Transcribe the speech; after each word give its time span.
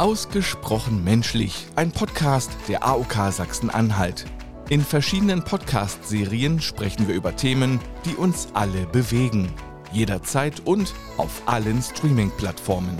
Ausgesprochen 0.00 1.04
menschlich, 1.04 1.66
ein 1.76 1.92
Podcast 1.92 2.50
der 2.68 2.86
AOK 2.86 3.30
Sachsen-Anhalt. 3.30 4.24
In 4.70 4.80
verschiedenen 4.80 5.44
Podcast-Serien 5.44 6.62
sprechen 6.62 7.06
wir 7.06 7.14
über 7.14 7.36
Themen, 7.36 7.80
die 8.06 8.14
uns 8.14 8.48
alle 8.54 8.86
bewegen. 8.86 9.52
Jederzeit 9.92 10.62
und 10.64 10.94
auf 11.18 11.42
allen 11.44 11.82
Streaming-Plattformen. 11.82 12.96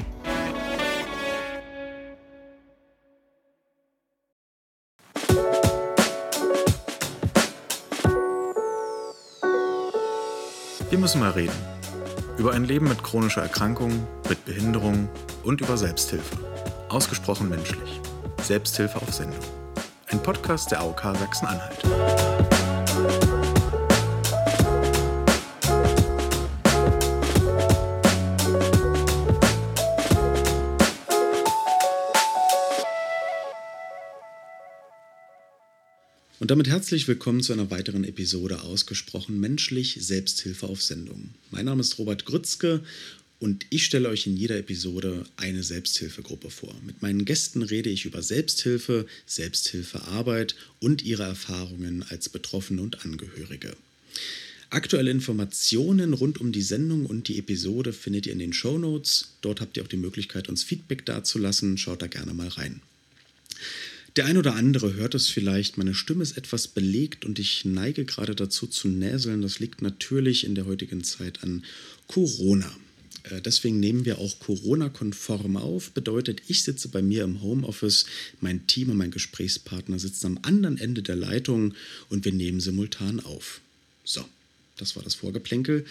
Wir 10.91 10.98
müssen 10.98 11.20
mal 11.20 11.30
reden. 11.30 11.56
Über 12.37 12.52
ein 12.52 12.64
Leben 12.64 12.88
mit 12.88 13.02
chronischer 13.02 13.41
Erkrankung, 13.41 14.06
mit 14.28 14.45
Behinderung 14.45 15.09
und 15.45 15.62
über 15.62 15.78
Selbsthilfe. 15.78 16.37
Ausgesprochen 16.90 17.48
menschlich. 17.48 18.00
Selbsthilfe 18.42 19.00
auf 19.00 19.14
Sendung. 19.14 19.38
Ein 20.08 20.20
Podcast 20.24 20.72
der 20.72 20.80
AOK 20.80 21.00
Sachsen-Anhalt. 21.00 21.84
Und 36.41 36.50
damit 36.50 36.68
herzlich 36.68 37.06
willkommen 37.06 37.42
zu 37.42 37.52
einer 37.52 37.70
weiteren 37.70 38.02
Episode 38.02 38.62
Ausgesprochen 38.62 39.38
menschlich 39.38 39.98
Selbsthilfe 40.00 40.66
auf 40.66 40.82
Sendung. 40.82 41.34
Mein 41.52 41.66
Name 41.66 41.82
ist 41.82 41.98
Robert 41.98 42.24
Grützke 42.24 42.82
und 43.40 43.64
ich 43.70 43.86
stelle 43.86 44.10
euch 44.10 44.26
in 44.26 44.36
jeder 44.36 44.58
Episode 44.58 45.24
eine 45.36 45.62
Selbsthilfegruppe 45.62 46.50
vor. 46.50 46.77
Mit 46.84 47.00
meinen 47.00 47.24
Gästen 47.24 47.62
rede 47.62 47.88
ich 47.88 48.05
über 48.05 48.22
Selbsthilfe, 48.22 49.06
Selbsthilfearbeit 49.27 50.55
und 50.78 51.02
ihre 51.02 51.22
Erfahrungen 51.22 52.05
als 52.10 52.28
Betroffene 52.28 52.82
und 52.82 53.05
Angehörige. 53.05 53.74
Aktuelle 54.69 55.10
Informationen 55.10 56.12
rund 56.12 56.38
um 56.38 56.52
die 56.52 56.62
Sendung 56.62 57.06
und 57.06 57.28
die 57.28 57.38
Episode 57.38 57.94
findet 57.94 58.27
ihr 58.27 58.34
in 58.34 58.38
den 58.38 58.52
Show 58.52 58.78
Notes. 58.78 59.30
Dort 59.41 59.60
habt 59.62 59.77
ihr 59.77 59.82
auch 59.82 59.88
die 59.88 59.97
Möglichkeit, 59.97 60.48
uns 60.48 60.62
Feedback 60.62 61.06
dazulassen. 61.06 61.78
Schaut 61.78 62.02
da 62.02 62.06
gerne 62.06 62.34
mal 62.34 62.48
rein. 62.48 62.82
Der 64.16 64.27
ein 64.27 64.36
oder 64.36 64.54
andere 64.54 64.94
hört 64.94 65.14
es 65.14 65.28
vielleicht, 65.28 65.78
meine 65.78 65.94
Stimme 65.94 66.22
ist 66.22 66.36
etwas 66.36 66.69
belegt 66.69 67.25
und 67.25 67.38
ich 67.38 67.64
neige 67.64 68.04
gerade 68.04 68.34
dazu 68.34 68.66
zu 68.66 68.88
näseln. 68.88 69.41
Das 69.41 69.60
liegt 69.60 69.82
natürlich 69.82 70.44
in 70.44 70.54
der 70.54 70.66
heutigen 70.66 71.04
Zeit 71.04 71.42
an 71.42 71.64
Corona. 72.06 72.70
Äh, 73.25 73.41
deswegen 73.41 73.80
nehmen 73.80 74.05
wir 74.05 74.19
auch 74.19 74.39
Corona-konform 74.39 75.56
auf. 75.56 75.91
Bedeutet, 75.92 76.42
ich 76.48 76.62
sitze 76.62 76.89
bei 76.89 77.03
mir 77.03 77.25
im 77.25 77.42
Homeoffice, 77.42 78.06
mein 78.41 78.66
Team 78.66 78.91
und 78.91 78.97
mein 78.97 79.11
Gesprächspartner 79.11 79.98
sitzen 79.98 80.27
am 80.27 80.39
anderen 80.42 80.78
Ende 80.78 81.03
der 81.03 81.16
Leitung 81.16 81.75
und 82.08 82.25
wir 82.25 82.33
nehmen 82.33 82.61
simultan 82.61 83.20
auf. 83.20 83.61
So, 84.05 84.25
das 84.77 84.97
war 84.97 85.03
das 85.03 85.14
Vorgeplänkel 85.14 85.84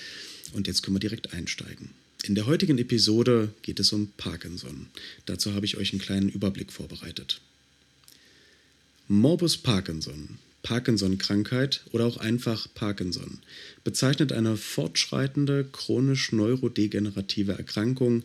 und 0.53 0.67
jetzt 0.67 0.83
können 0.83 0.95
wir 0.95 0.99
direkt 0.99 1.33
einsteigen. 1.33 1.89
In 2.23 2.35
der 2.35 2.47
heutigen 2.47 2.77
Episode 2.77 3.53
geht 3.61 3.79
es 3.79 3.93
um 3.93 4.11
Parkinson. 4.17 4.87
Dazu 5.25 5.53
habe 5.53 5.65
ich 5.65 5.77
euch 5.77 5.93
einen 5.93 6.01
kleinen 6.01 6.29
Überblick 6.29 6.71
vorbereitet. 6.71 7.39
Morbus 9.07 9.57
Parkinson 9.57 10.37
Parkinson-Krankheit 10.63 11.83
oder 11.91 12.05
auch 12.05 12.17
einfach 12.17 12.67
Parkinson 12.73 13.39
bezeichnet 13.83 14.31
eine 14.31 14.57
fortschreitende 14.57 15.65
chronisch 15.71 16.31
neurodegenerative 16.31 17.53
Erkrankung. 17.53 18.23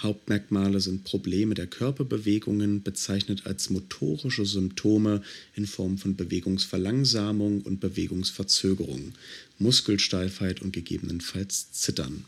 Hauptmerkmale 0.00 0.80
sind 0.80 1.04
Probleme 1.04 1.54
der 1.54 1.66
Körperbewegungen, 1.66 2.82
bezeichnet 2.82 3.46
als 3.46 3.70
motorische 3.70 4.44
Symptome 4.44 5.22
in 5.54 5.66
Form 5.66 5.98
von 5.98 6.16
Bewegungsverlangsamung 6.16 7.62
und 7.62 7.80
Bewegungsverzögerung, 7.80 9.12
Muskelsteifheit 9.58 10.62
und 10.62 10.72
gegebenenfalls 10.72 11.72
Zittern. 11.72 12.24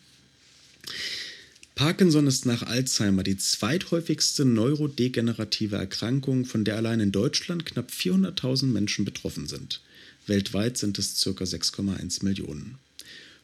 Parkinson 1.77 2.27
ist 2.27 2.47
nach 2.47 2.63
Alzheimer 2.63 3.23
die 3.23 3.37
zweithäufigste 3.37 4.47
neurodegenerative 4.47 5.77
Erkrankung, 5.77 6.47
von 6.47 6.65
der 6.65 6.77
allein 6.77 7.01
in 7.01 7.13
Deutschland 7.13 7.67
knapp 7.67 7.91
400.000 7.91 8.65
Menschen 8.65 9.05
betroffen 9.05 9.47
sind. 9.47 9.83
Weltweit 10.27 10.79
sind 10.79 10.99
es 10.99 11.23
ca. 11.23 11.31
6,1 11.33 12.25
Millionen. 12.25 12.79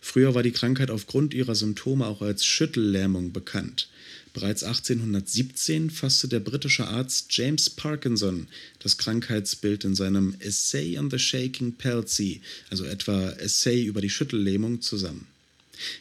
Früher 0.01 0.35
war 0.35 0.43
die 0.43 0.51
Krankheit 0.51 0.91
aufgrund 0.91 1.35
ihrer 1.35 1.55
Symptome 1.55 2.07
auch 2.07 2.23
als 2.23 2.47
Schüttellähmung 2.47 3.33
bekannt. 3.35 3.91
Bereits 4.33 4.65
1817 4.65 5.91
fasste 5.91 6.27
der 6.27 6.41
britische 6.41 6.89
Arzt 6.89 7.27
James 7.37 7.69
Parkinson 7.69 8.49
das 8.79 8.97
Krankheitsbild 8.97 9.85
in 9.85 9.95
seinem 9.95 10.37
Essay 10.39 10.99
on 10.99 11.11
the 11.11 11.19
Shaking 11.19 11.75
Palsy, 11.75 12.41
also 12.71 12.87
etwa 12.87 13.29
Essay 13.33 13.85
über 13.85 14.01
die 14.01 14.09
Schüttellähmung, 14.09 14.81
zusammen. 14.81 15.27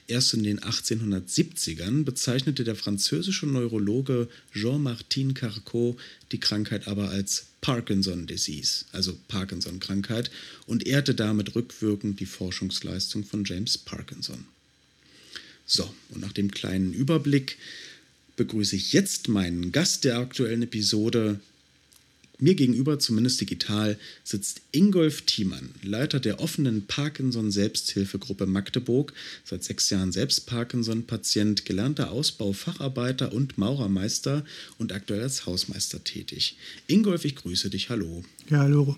Erst 0.07 0.33
in 0.33 0.43
den 0.43 0.59
1870ern 0.59 2.03
bezeichnete 2.03 2.63
der 2.63 2.75
französische 2.75 3.45
Neurologe 3.45 4.27
Jean-Martin 4.53 5.33
Carcot 5.33 5.97
die 6.31 6.39
Krankheit 6.39 6.87
aber 6.87 7.09
als 7.09 7.47
Parkinson 7.61 8.25
Disease, 8.27 8.85
also 8.91 9.17
Parkinson-Krankheit, 9.27 10.31
und 10.65 10.87
ehrte 10.87 11.13
damit 11.13 11.55
rückwirkend 11.55 12.19
die 12.19 12.25
Forschungsleistung 12.25 13.23
von 13.23 13.45
James 13.45 13.77
Parkinson. 13.77 14.45
So, 15.65 15.93
und 16.09 16.21
nach 16.21 16.33
dem 16.33 16.51
kleinen 16.51 16.93
Überblick 16.93 17.57
begrüße 18.35 18.75
ich 18.75 18.93
jetzt 18.93 19.27
meinen 19.27 19.71
Gast 19.71 20.03
der 20.03 20.17
aktuellen 20.17 20.63
Episode, 20.63 21.39
mir 22.41 22.55
gegenüber, 22.55 22.99
zumindest 22.99 23.39
digital, 23.39 23.97
sitzt 24.23 24.61
Ingolf 24.71 25.21
Thiemann, 25.21 25.69
Leiter 25.83 26.19
der 26.19 26.39
offenen 26.39 26.87
Parkinson-Selbsthilfegruppe 26.87 28.45
Magdeburg, 28.45 29.13
seit 29.45 29.63
sechs 29.63 29.89
Jahren 29.89 30.11
selbst 30.11 30.47
Parkinson-Patient, 30.47 31.65
gelernter 31.65 32.11
Ausbaufacharbeiter 32.11 33.31
und 33.31 33.57
Maurermeister 33.57 34.43
und 34.77 34.91
aktuell 34.91 35.21
als 35.21 35.45
Hausmeister 35.45 36.03
tätig. 36.03 36.57
Ingolf, 36.87 37.25
ich 37.25 37.35
grüße 37.35 37.69
dich. 37.69 37.89
Hallo. 37.89 38.23
Ja, 38.49 38.59
hallo. 38.59 38.97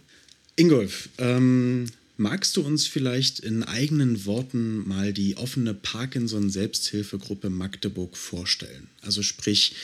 Ingolf, 0.55 1.09
ähm, 1.17 1.87
magst 2.17 2.55
du 2.55 2.61
uns 2.61 2.87
vielleicht 2.87 3.39
in 3.39 3.63
eigenen 3.63 4.25
Worten 4.25 4.87
mal 4.87 5.13
die 5.13 5.35
offene 5.35 5.73
Parkinson-Selbsthilfegruppe 5.73 7.49
Magdeburg 7.49 8.15
vorstellen? 8.15 8.87
Also 9.01 9.23
sprich, 9.23 9.75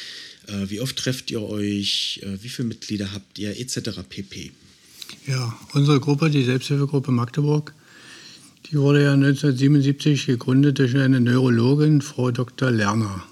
wie 0.67 0.81
oft 0.81 0.97
trefft 0.97 1.31
ihr 1.31 1.41
euch? 1.41 2.21
Äh, 2.23 2.41
wie 2.41 2.49
viele 2.49 2.67
Mitglieder 2.67 3.13
habt 3.13 3.37
ihr? 3.39 3.59
Etc. 3.59 3.79
pp. 4.07 4.51
Ja, 5.27 5.57
unsere 5.73 5.99
Gruppe, 5.99 6.29
die 6.29 6.43
Selbsthilfegruppe 6.43 7.11
Magdeburg, 7.11 7.73
die 8.69 8.77
wurde 8.77 9.03
ja 9.03 9.13
1977 9.13 10.27
gegründet 10.27 10.79
durch 10.79 10.95
eine 10.95 11.19
Neurologin, 11.19 12.01
Frau 12.01 12.31
Dr. 12.31 12.69
Lerner. 12.69 13.23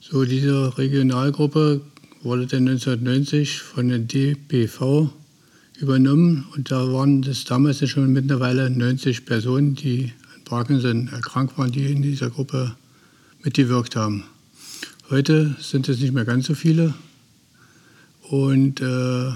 So, 0.00 0.24
diese 0.24 0.78
Regionalgruppe 0.78 1.80
wurde 2.22 2.46
dann 2.46 2.68
1990 2.68 3.58
von 3.58 3.88
der 3.88 3.98
DPV 3.98 5.10
übernommen 5.78 6.46
und 6.54 6.70
da 6.70 6.92
waren 6.92 7.22
das 7.22 7.44
damals 7.44 7.88
schon 7.88 8.12
mittlerweile 8.12 8.70
90 8.70 9.26
Personen, 9.26 9.74
die 9.74 10.12
an 10.34 10.44
Parkinson 10.44 11.08
erkrankt 11.08 11.58
waren, 11.58 11.72
die 11.72 11.86
in 11.86 12.02
dieser 12.02 12.30
Gruppe 12.30 12.76
mitgewirkt 13.42 13.96
haben. 13.96 14.24
Heute 15.08 15.54
sind 15.60 15.88
es 15.88 16.00
nicht 16.00 16.12
mehr 16.12 16.24
ganz 16.24 16.46
so 16.46 16.56
viele. 16.56 16.92
Und 18.22 18.80
äh, 18.80 19.30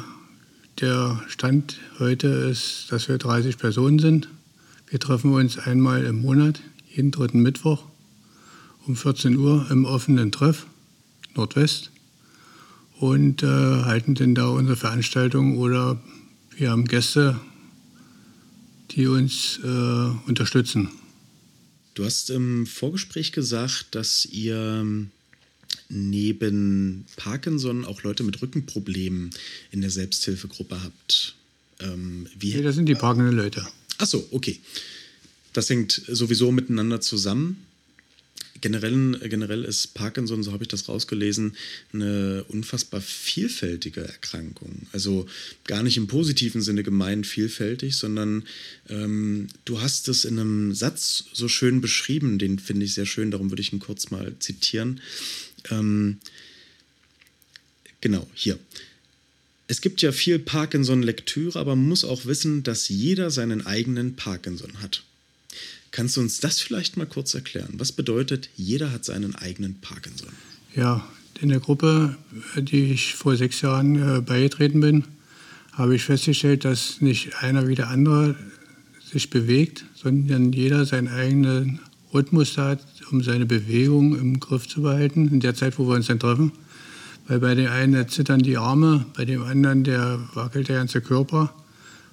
der 0.81 1.23
Stand 1.29 1.79
heute 2.01 2.27
ist, 2.27 2.87
dass 2.91 3.09
wir 3.09 3.19
30 3.19 3.57
Personen 3.57 4.01
sind. 4.01 4.29
Wir 4.89 4.99
treffen 4.99 5.33
uns 5.33 5.59
einmal 5.59 6.05
im 6.07 6.23
Monat, 6.23 6.61
jeden 6.93 7.13
dritten 7.13 7.41
Mittwoch 7.43 7.85
um 8.89 8.97
14 8.97 9.37
Uhr 9.37 9.71
im 9.71 9.85
offenen 9.85 10.33
Treff 10.33 10.67
Nordwest 11.37 11.93
und 12.99 13.45
äh, 13.45 13.47
halten 13.47 14.17
dann 14.17 14.35
da 14.35 14.49
unsere 14.49 14.77
Veranstaltung 14.77 15.57
oder 15.57 16.01
wir 16.57 16.73
haben 16.73 16.87
Gäste, 16.87 17.39
die 18.91 19.07
uns 19.07 19.61
äh, 19.63 19.69
unterstützen. 20.27 20.89
Du 21.95 22.05
hast 22.05 22.29
im 22.31 22.67
Vorgespräch 22.67 23.31
gesagt, 23.31 23.95
dass 23.95 24.27
ihr 24.27 25.09
neben 25.89 27.05
Parkinson 27.17 27.85
auch 27.85 28.03
Leute 28.03 28.23
mit 28.23 28.41
Rückenproblemen 28.41 29.31
in 29.71 29.81
der 29.81 29.91
Selbsthilfegruppe 29.91 30.83
habt. 30.83 31.35
Ähm, 31.81 32.27
wie 32.39 32.55
nee, 32.55 32.63
das 32.63 32.77
sind 32.77 32.87
die 32.87 32.95
Parkinson-Leute. 32.95 33.67
Ach 33.99 34.07
so, 34.07 34.27
okay. 34.31 34.61
Das 35.53 35.69
hängt 35.69 36.03
sowieso 36.07 36.53
miteinander 36.53 37.01
zusammen. 37.01 37.67
Generell, 38.61 39.19
generell 39.29 39.65
ist 39.65 39.95
Parkinson, 39.95 40.43
so 40.43 40.53
habe 40.53 40.65
ich 40.65 40.69
das 40.69 40.89
rausgelesen, 40.89 41.57
eine 41.95 42.45
unfassbar 42.49 43.01
vielfältige 43.01 44.03
Erkrankung. 44.03 44.87
Also 44.93 45.27
gar 45.65 45.83
nicht 45.83 45.97
im 45.97 46.09
positiven 46.09 46.61
Sinne 46.61 46.83
gemeint 46.83 47.27
vielfältig, 47.27 47.97
sondern 47.97 48.45
ähm, 48.91 49.49
du 49.65 49.81
hast 49.81 50.09
es 50.09 50.27
in 50.27 50.39
einem 50.39 50.75
Satz 50.75 51.25
so 51.33 51.49
schön 51.49 51.81
beschrieben, 51.81 52.39
den 52.39 52.59
finde 52.59 52.85
ich 52.85 52.93
sehr 52.93 53.07
schön, 53.07 53.31
darum 53.31 53.51
würde 53.51 53.63
ich 53.63 53.73
ihn 53.73 53.79
kurz 53.79 54.11
mal 54.11 54.35
zitieren. 54.41 55.01
Ähm, 55.71 56.19
Genau, 58.01 58.27
hier. 58.35 58.59
Es 59.69 59.81
gibt 59.81 60.03
ja 60.03 60.11
viel 60.11 60.39
Parkinson-Lektüre, 60.39 61.59
aber 61.59 61.77
man 61.77 61.89
muss 61.89 62.05
auch 62.05 62.27
wissen, 62.27 62.63
dass 62.63 62.89
jeder 62.89 63.31
seinen 63.31 63.67
eigenen 63.67 64.17
Parkinson 64.17 64.83
hat. 64.83 65.05
Kannst 65.91 66.17
du 66.17 66.21
uns 66.21 66.41
das 66.41 66.61
vielleicht 66.61 66.97
mal 66.97 67.07
kurz 67.07 67.35
erklären? 67.35 67.75
Was 67.75 67.93
bedeutet, 67.93 68.49
jeder 68.57 68.93
hat 68.93 69.05
seinen 69.05 69.35
eigenen 69.35 69.81
Parkinson? 69.81 70.31
Ja, 70.75 71.09
in 71.41 71.51
der 71.51 71.61
Gruppe, 71.61 72.17
die 72.57 72.93
ich 72.93 73.15
vor 73.15 73.37
sechs 73.37 73.61
Jahren 73.61 74.19
äh, 74.19 74.21
beigetreten 74.21 74.81
bin, 74.81 75.05
habe 75.73 75.95
ich 75.95 76.03
festgestellt, 76.03 76.65
dass 76.65 77.01
nicht 77.01 77.37
einer 77.37 77.69
wie 77.69 77.75
der 77.75 77.89
andere 77.89 78.37
sich 79.13 79.31
bewegt, 79.31 79.85
sondern 79.95 80.53
jeder 80.53 80.85
seinen 80.85 81.09
eigenen 81.09 81.81
Rhythmus 82.13 82.59
hat, 82.59 82.81
um 83.11 83.23
seine 83.23 83.47
Bewegung 83.47 84.19
im 84.19 84.41
Griff 84.41 84.69
zu 84.69 84.83
behalten, 84.83 85.29
in 85.29 85.41
der 85.41 85.55
Zeit, 85.55 85.79
wo 85.79 85.89
wir 85.89 85.95
uns 85.95 86.07
dann 86.07 86.19
treffen. 86.19 86.53
Weil 87.29 87.39
bei 87.41 87.55
dem 87.55 87.71
einen 87.71 88.09
zittern 88.09 88.41
die 88.41 88.57
Arme, 88.57 89.07
bei 89.17 89.25
dem 89.25 89.43
anderen 89.43 89.85
der 89.85 90.21
wackelt 90.35 90.69
der 90.69 90.79
ganze 90.79 91.01
Körper. 91.01 91.55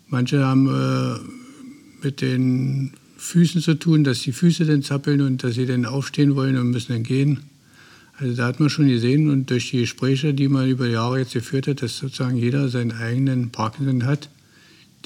Manche 0.08 0.46
haben 0.46 0.68
äh, 0.68 2.06
mit 2.06 2.22
den 2.22 2.94
Füßen 3.18 3.62
zu 3.62 3.74
tun, 3.74 4.04
dass 4.04 4.22
die 4.22 4.32
Füße 4.32 4.66
dann 4.66 4.84
zappeln 4.84 5.22
und 5.22 5.44
dass 5.44 5.56
sie 5.56 5.66
dann 5.66 5.86
aufstehen 5.86 6.36
wollen 6.36 6.58
und 6.58 6.70
müssen 6.72 6.94
dann 6.94 7.04
gehen. 7.04 7.40
Also 8.20 8.36
da 8.36 8.48
hat 8.48 8.60
man 8.60 8.70
schon 8.70 8.88
gesehen 8.88 9.30
und 9.30 9.50
durch 9.50 9.72
die 9.72 9.82
Gespräche, 9.82 10.34
die 10.34 10.48
man 10.48 10.68
über 10.68 10.88
Jahre 10.88 11.20
jetzt 11.20 11.34
geführt 11.34 11.68
hat, 11.68 11.82
dass 11.82 11.98
sozusagen 11.98 12.38
jeder 12.38 12.70
seinen 12.70 12.92
eigenen 12.92 13.50
Parkinson 13.52 14.06
hat, 14.06 14.30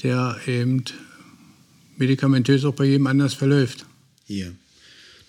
der 0.02 0.36
eben 0.46 0.84
medikamentös 1.96 2.64
auch 2.64 2.74
bei 2.74 2.84
jedem 2.84 3.06
anders 3.06 3.34
verläuft. 3.34 3.86
Hier. 4.26 4.52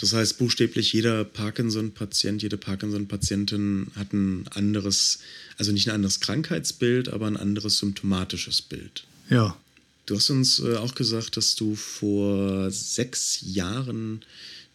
Das 0.04 0.12
heißt, 0.12 0.38
buchstäblich 0.38 0.92
jeder 0.92 1.24
Parkinson-Patient, 1.24 2.44
jede 2.44 2.58
Parkinson-Patientin 2.58 3.88
hat 3.96 4.12
ein 4.12 4.46
anderes, 4.50 5.20
also 5.58 5.72
nicht 5.72 5.88
ein 5.88 5.96
anderes 5.96 6.20
Krankheitsbild, 6.20 7.08
aber 7.08 7.26
ein 7.26 7.38
anderes 7.38 7.78
symptomatisches 7.78 8.62
Bild. 8.62 9.06
Ja. 9.30 9.58
Du 10.06 10.18
hast 10.18 10.30
uns 10.30 10.60
äh, 10.60 10.76
auch 10.76 10.94
gesagt, 10.94 11.38
dass 11.38 11.56
du 11.56 11.76
vor 11.76 12.70
sechs 12.70 13.46
Jahren, 13.46 14.26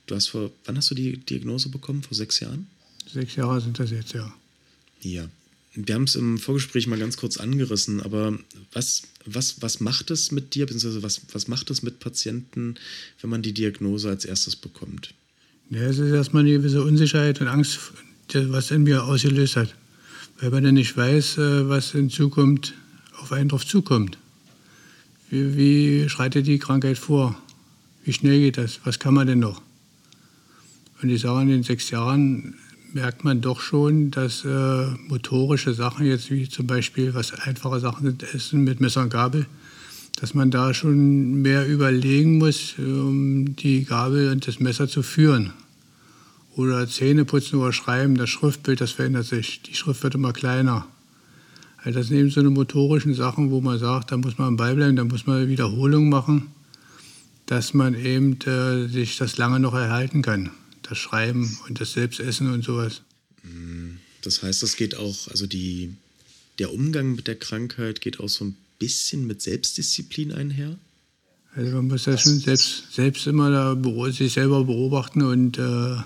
du 0.07 0.15
hast 0.15 0.29
vor, 0.29 0.51
wann 0.65 0.79
hast 0.79 0.91
du 0.93 0.95
die 0.95 1.19
Diagnose 1.19 1.69
bekommen? 1.69 2.03
Vor 2.03 2.17
sechs 2.17 2.41
Jahren? 2.41 2.67
Sechs 3.13 3.37
Jahre 3.37 3.61
sind 3.61 3.79
das 3.79 3.91
jetzt, 3.91 4.15
ja. 4.15 4.35
Ja. 5.03 5.29
Wir 5.75 5.95
haben 5.95 6.05
es 6.05 6.15
im 6.15 6.39
Vorgespräch 6.39 6.87
mal 6.87 6.99
ganz 6.99 7.19
kurz 7.19 7.37
angerissen, 7.37 8.01
aber 8.01 8.39
was, 8.73 9.03
was, 9.27 9.61
was 9.61 9.81
macht 9.81 10.11
es 10.11 10.33
mit 10.33 10.55
dir, 10.55 10.65
beziehungsweise 10.65 11.03
was, 11.03 11.21
was 11.33 11.49
macht 11.49 11.69
es 11.71 11.83
mit 11.83 12.01
Patienten, 12.01 12.77
wenn 13.21 13.29
man 13.29 13.43
die 13.43 13.53
Diagnose 13.53 14.09
als 14.09 14.25
erstes 14.25 14.57
bekommt? 14.57 15.13
Ja, 15.70 15.82
es 15.82 15.99
ist 15.99 16.12
erstmal 16.12 16.44
eine 16.44 16.53
gewisse 16.53 16.82
Unsicherheit 16.82 17.43
und 17.43 17.49
Angst, 17.49 17.79
was 18.32 18.70
in 18.70 18.85
mir 18.85 19.05
ausgelöst 19.05 19.56
hat. 19.56 19.75
Weil 20.41 20.50
man 20.50 20.65
dann 20.65 20.75
nicht 20.75 20.97
weiß, 20.97 21.37
äh, 21.38 21.69
was 21.69 21.94
in 21.94 22.09
Zukunft 22.09 22.73
auf 23.20 23.32
einen 23.32 23.50
drauf 23.50 23.67
zukommt. 23.67 24.17
Wie, 25.29 25.56
wie 25.56 26.09
schreitet 26.09 26.47
die 26.47 26.59
Krankheit 26.59 26.97
vor? 26.97 27.37
Wie 28.05 28.15
schnell 28.15 28.38
geht 28.38 28.56
das? 28.56 28.81
Was 28.85 28.99
kann 28.99 29.12
man 29.12 29.26
denn 29.26 29.41
noch? 29.41 29.61
Und 31.03 31.11
ich 31.11 31.20
sage, 31.20 31.43
in 31.43 31.49
den 31.49 31.62
sechs 31.62 31.91
Jahren 31.91 32.55
merkt 32.94 33.25
man 33.25 33.43
doch 33.43 33.61
schon, 33.61 34.11
dass 34.11 34.47
äh, 34.47 34.87
motorische 35.09 35.75
Sachen, 35.75 36.06
jetzt 36.06 36.31
wie 36.31 36.49
zum 36.49 36.67
Beispiel, 36.67 37.12
was 37.12 37.32
einfache 37.35 37.79
Sachen 37.81 38.06
sind, 38.06 38.23
Essen 38.35 38.64
mit 38.64 38.81
Messer 38.81 39.03
und 39.03 39.11
Gabel, 39.11 39.44
dass 40.20 40.35
man 40.35 40.50
da 40.50 40.75
schon 40.75 41.43
mehr 41.43 41.69
überlegen 41.69 42.38
muss, 42.38 42.75
um 42.79 43.55
die 43.55 43.85
Gabel 43.85 44.32
und 44.32 44.47
das 44.49 44.59
Messer 44.59 44.88
zu 44.88 45.03
führen. 45.03 45.53
Oder 46.56 46.88
Zähne 46.88 47.25
putzen 47.25 47.61
oder 47.61 47.73
schreiben, 47.73 48.17
das 48.17 48.29
Schriftbild, 48.29 48.81
das 48.81 48.91
verändert 48.91 49.26
sich. 49.26 49.62
Die 49.62 49.75
Schrift 49.75 50.03
wird 50.03 50.17
immer 50.17 50.32
kleiner. 50.32 50.88
Also 51.85 52.00
das 52.00 52.09
sind 52.09 52.17
eben 52.17 52.31
so 52.31 52.41
eine 52.41 52.50
motorischen 52.50 53.15
Sachen, 53.15 53.53
wo 53.53 53.61
man 53.61 53.79
sagt, 53.79 54.11
da 54.11 54.17
muss 54.17 54.38
man 54.38 54.49
am 54.49 54.56
bleiben, 54.56 54.97
da 54.97 55.05
muss 55.05 55.26
man 55.26 55.47
Wiederholung 55.47 56.09
machen, 56.09 56.49
dass 57.47 57.73
man 57.73 57.94
eben 57.94 58.41
äh, 58.41 58.88
sich 58.88 59.17
das 59.19 59.38
lange 59.38 59.61
noch 59.61 59.75
erhalten 59.75 60.23
kann. 60.23 60.50
Das 60.82 60.99
Schreiben 60.99 61.56
und 61.69 61.81
das 61.81 61.93
Selbstessen 61.93 62.53
und 62.53 62.64
sowas. 62.64 63.03
Das 64.23 64.43
heißt, 64.43 64.64
das 64.64 64.75
geht 64.75 64.97
auch, 64.97 65.29
also 65.29 65.47
die, 65.47 65.94
der 66.59 66.75
Umgang 66.75 67.14
mit 67.14 67.29
der 67.29 67.37
Krankheit 67.37 68.00
geht 68.00 68.19
auch 68.19 68.29
so 68.29 68.47
ein 68.47 68.56
bisschen 68.79 69.27
mit 69.27 69.43
Selbstdisziplin 69.43 70.33
einher? 70.33 70.79
Also 71.55 71.77
man 71.77 71.89
muss 71.89 72.05
das 72.05 72.23
schon 72.23 72.39
selbst, 72.39 72.93
selbst 72.93 73.27
immer 73.27 73.51
da, 73.51 74.13
sich 74.13 74.33
selber 74.33 74.65
beobachten 74.65 75.23
und 75.23 75.59
äh, 75.59 75.97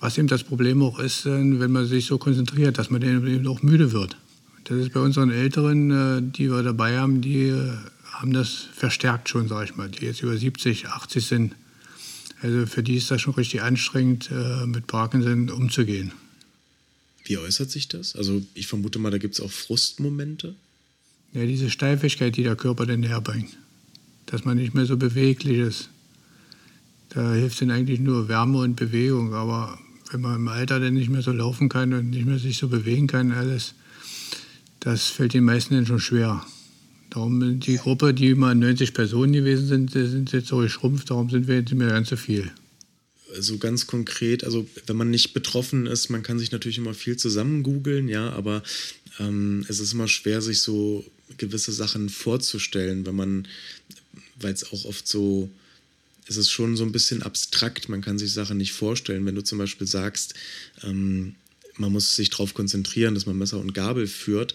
was 0.00 0.18
eben 0.18 0.28
das 0.28 0.44
Problem 0.44 0.82
auch 0.82 0.98
ist, 0.98 1.24
wenn 1.24 1.70
man 1.70 1.86
sich 1.86 2.06
so 2.06 2.18
konzentriert, 2.18 2.78
dass 2.78 2.90
man 2.90 3.02
eben 3.02 3.46
auch 3.46 3.62
müde 3.62 3.92
wird. 3.92 4.16
Das 4.64 4.78
ist 4.78 4.92
bei 4.92 5.00
unseren 5.00 5.30
Älteren, 5.30 5.90
äh, 5.90 6.22
die 6.22 6.50
wir 6.50 6.62
dabei 6.62 6.98
haben, 6.98 7.20
die 7.20 7.44
äh, 7.44 7.72
haben 8.10 8.32
das 8.32 8.50
verstärkt 8.50 9.28
schon, 9.28 9.46
sage 9.48 9.66
ich 9.66 9.76
mal, 9.76 9.88
die 9.88 10.04
jetzt 10.04 10.22
über 10.22 10.36
70, 10.36 10.88
80 10.88 11.26
sind. 11.26 11.54
Also 12.42 12.66
für 12.66 12.82
die 12.82 12.96
ist 12.96 13.10
das 13.10 13.20
schon 13.20 13.34
richtig 13.34 13.62
anstrengend, 13.62 14.30
äh, 14.32 14.66
mit 14.66 14.86
Parkinson 14.86 15.50
umzugehen. 15.50 16.12
Wie 17.24 17.38
äußert 17.38 17.70
sich 17.70 17.88
das? 17.88 18.16
Also 18.16 18.42
ich 18.54 18.66
vermute 18.66 18.98
mal, 18.98 19.10
da 19.10 19.18
gibt 19.18 19.34
es 19.34 19.40
auch 19.40 19.50
Frustmomente. 19.50 20.54
Ja, 21.32 21.44
diese 21.44 21.70
Steifigkeit, 21.70 22.36
die 22.36 22.42
der 22.42 22.56
Körper 22.56 22.86
dann 22.86 23.02
herbringt. 23.02 23.56
Dass 24.26 24.44
man 24.44 24.56
nicht 24.56 24.74
mehr 24.74 24.86
so 24.86 24.96
beweglich 24.96 25.58
ist. 25.58 25.90
Da 27.10 27.34
hilft 27.34 27.60
dann 27.60 27.70
eigentlich 27.70 28.00
nur 28.00 28.28
Wärme 28.28 28.58
und 28.58 28.76
Bewegung. 28.76 29.34
Aber 29.34 29.78
wenn 30.10 30.20
man 30.20 30.36
im 30.36 30.48
Alter 30.48 30.80
dann 30.80 30.94
nicht 30.94 31.10
mehr 31.10 31.22
so 31.22 31.32
laufen 31.32 31.68
kann 31.68 31.92
und 31.92 32.10
nicht 32.10 32.26
mehr 32.26 32.38
sich 32.38 32.58
so 32.58 32.68
bewegen 32.68 33.06
kann, 33.06 33.32
alles, 33.32 33.74
das 34.80 35.06
fällt 35.06 35.34
den 35.34 35.44
meisten 35.44 35.74
dann 35.74 35.86
schon 35.86 36.00
schwer. 36.00 36.44
Darum 37.10 37.60
die 37.60 37.76
Gruppe, 37.76 38.12
die 38.12 38.34
mal 38.34 38.54
90 38.54 38.94
Personen 38.94 39.32
gewesen 39.32 39.66
sind, 39.66 39.90
sind 39.92 40.32
jetzt 40.32 40.48
so 40.48 40.58
geschrumpft, 40.58 41.10
darum 41.10 41.30
sind 41.30 41.48
wir 41.48 41.56
jetzt 41.56 41.70
nicht 41.70 41.78
mehr 41.78 41.88
ganz 41.88 42.08
so 42.08 42.16
viel. 42.16 42.50
So 43.38 43.58
ganz 43.58 43.86
konkret, 43.86 44.44
also 44.44 44.66
wenn 44.86 44.96
man 44.96 45.10
nicht 45.10 45.34
betroffen 45.34 45.86
ist, 45.86 46.10
man 46.10 46.22
kann 46.22 46.38
sich 46.38 46.52
natürlich 46.52 46.78
immer 46.78 46.94
viel 46.94 47.16
zusammen 47.16 47.62
googeln, 47.62 48.08
ja, 48.08 48.30
aber 48.30 48.62
ähm, 49.18 49.64
es 49.68 49.80
ist 49.80 49.92
immer 49.92 50.08
schwer, 50.08 50.40
sich 50.40 50.60
so 50.60 51.04
gewisse 51.36 51.72
Sachen 51.72 52.08
vorzustellen, 52.08 53.06
wenn 53.06 53.16
man, 53.16 53.48
weil 54.40 54.52
es 54.52 54.72
auch 54.72 54.84
oft 54.84 55.06
so, 55.06 55.50
es 56.28 56.36
ist 56.36 56.50
schon 56.50 56.76
so 56.76 56.84
ein 56.84 56.92
bisschen 56.92 57.22
abstrakt, 57.22 57.88
man 57.88 58.00
kann 58.00 58.18
sich 58.18 58.32
Sachen 58.32 58.56
nicht 58.56 58.72
vorstellen. 58.72 59.26
Wenn 59.26 59.34
du 59.34 59.44
zum 59.44 59.58
Beispiel 59.58 59.86
sagst, 59.86 60.34
ähm, 60.82 61.34
man 61.76 61.92
muss 61.92 62.16
sich 62.16 62.30
darauf 62.30 62.54
konzentrieren, 62.54 63.14
dass 63.14 63.26
man 63.26 63.38
Messer 63.38 63.58
und 63.58 63.74
Gabel 63.74 64.06
führt, 64.06 64.54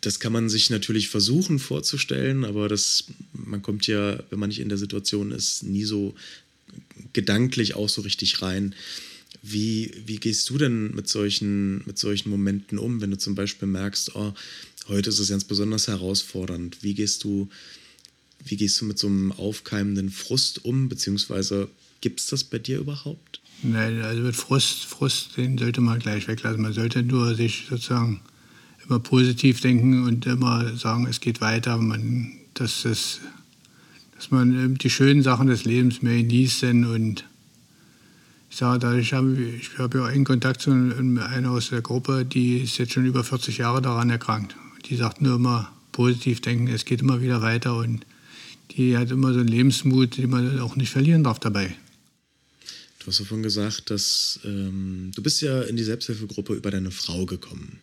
das 0.00 0.20
kann 0.20 0.32
man 0.32 0.48
sich 0.48 0.70
natürlich 0.70 1.08
versuchen 1.08 1.58
vorzustellen, 1.58 2.44
aber 2.44 2.68
das, 2.68 3.04
man 3.32 3.62
kommt 3.62 3.86
ja, 3.86 4.22
wenn 4.30 4.38
man 4.38 4.48
nicht 4.48 4.60
in 4.60 4.68
der 4.68 4.78
Situation 4.78 5.32
ist, 5.32 5.62
nie 5.62 5.84
so 5.84 6.14
gedanklich 7.12 7.74
auch 7.74 7.88
so 7.88 8.02
richtig 8.02 8.42
rein. 8.42 8.74
Wie, 9.42 9.92
wie 10.06 10.16
gehst 10.16 10.48
du 10.50 10.58
denn 10.58 10.94
mit 10.94 11.08
solchen, 11.08 11.82
mit 11.86 11.98
solchen 11.98 12.30
Momenten 12.30 12.78
um, 12.78 13.00
wenn 13.00 13.10
du 13.10 13.18
zum 13.18 13.34
Beispiel 13.34 13.68
merkst, 13.68 14.14
oh, 14.14 14.32
heute 14.88 15.10
ist 15.10 15.18
es 15.18 15.30
ganz 15.30 15.44
besonders 15.44 15.88
herausfordernd? 15.88 16.82
Wie 16.82 16.94
gehst 16.94 17.24
du, 17.24 17.48
wie 18.44 18.56
gehst 18.56 18.80
du 18.80 18.84
mit 18.84 18.98
so 18.98 19.06
einem 19.06 19.32
aufkeimenden 19.32 20.10
Frust 20.10 20.64
um, 20.64 20.88
beziehungsweise 20.88 21.68
gibt 22.00 22.20
es 22.20 22.26
das 22.26 22.44
bei 22.44 22.58
dir 22.58 22.78
überhaupt? 22.78 23.40
Nein, 23.62 24.02
also 24.02 24.22
mit 24.22 24.36
Frust, 24.36 24.84
Frust, 24.84 25.36
den 25.36 25.56
sollte 25.56 25.80
man 25.80 25.98
gleich 25.98 26.28
weglassen. 26.28 26.60
Man 26.60 26.72
sollte 26.72 27.02
nur 27.02 27.34
sich 27.34 27.66
sozusagen 27.70 28.20
immer 28.84 28.98
positiv 28.98 29.60
denken 29.60 30.04
und 30.04 30.26
immer 30.26 30.76
sagen, 30.76 31.06
es 31.06 31.20
geht 31.20 31.40
weiter. 31.40 31.78
Man, 31.78 32.32
dass, 32.52 32.84
es, 32.84 33.20
dass 34.16 34.30
man 34.30 34.74
die 34.74 34.90
schönen 34.90 35.22
Sachen 35.22 35.46
des 35.46 35.64
Lebens 35.64 36.02
mehr 36.02 36.16
genießt 36.18 36.64
und 36.64 37.24
ich 38.50 38.58
sage, 38.58 38.78
dadurch 38.78 39.12
habe 39.12 39.34
ich 39.36 39.78
habe 39.78 39.98
ja 39.98 40.04
einen 40.04 40.24
Kontakt 40.24 40.60
zu 40.60 40.70
einer 40.70 41.50
aus 41.50 41.70
der 41.70 41.82
Gruppe, 41.82 42.24
die 42.24 42.58
ist 42.58 42.78
jetzt 42.78 42.92
schon 42.92 43.04
über 43.04 43.24
40 43.24 43.58
Jahre 43.58 43.82
daran 43.82 44.10
erkrankt. 44.10 44.54
Die 44.86 44.96
sagt 44.96 45.20
nur 45.20 45.36
immer 45.36 45.72
positiv 45.92 46.40
denken, 46.40 46.68
es 46.68 46.84
geht 46.84 47.00
immer 47.00 47.20
wieder 47.20 47.40
weiter 47.40 47.76
und 47.76 48.04
die 48.72 48.96
hat 48.96 49.10
immer 49.10 49.32
so 49.32 49.40
einen 49.40 49.48
Lebensmut, 49.48 50.16
den 50.16 50.30
man 50.30 50.58
auch 50.60 50.76
nicht 50.76 50.90
verlieren 50.90 51.24
darf 51.24 51.38
dabei. 51.38 51.74
Du 52.98 53.06
hast 53.06 53.20
davon 53.20 53.42
gesagt, 53.42 53.90
dass 53.90 54.40
ähm, 54.44 55.12
du 55.14 55.22
bist 55.22 55.42
ja 55.42 55.62
in 55.62 55.76
die 55.76 55.84
Selbsthilfegruppe 55.84 56.54
über 56.54 56.70
deine 56.70 56.90
Frau 56.90 57.26
gekommen. 57.26 57.80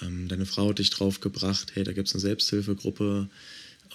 Ähm, 0.00 0.28
deine 0.28 0.46
Frau 0.46 0.70
hat 0.70 0.78
dich 0.78 0.90
drauf 0.90 1.20
gebracht, 1.20 1.72
hey, 1.74 1.84
da 1.84 1.92
gibt 1.92 2.08
es 2.08 2.14
eine 2.14 2.20
Selbsthilfegruppe 2.20 3.28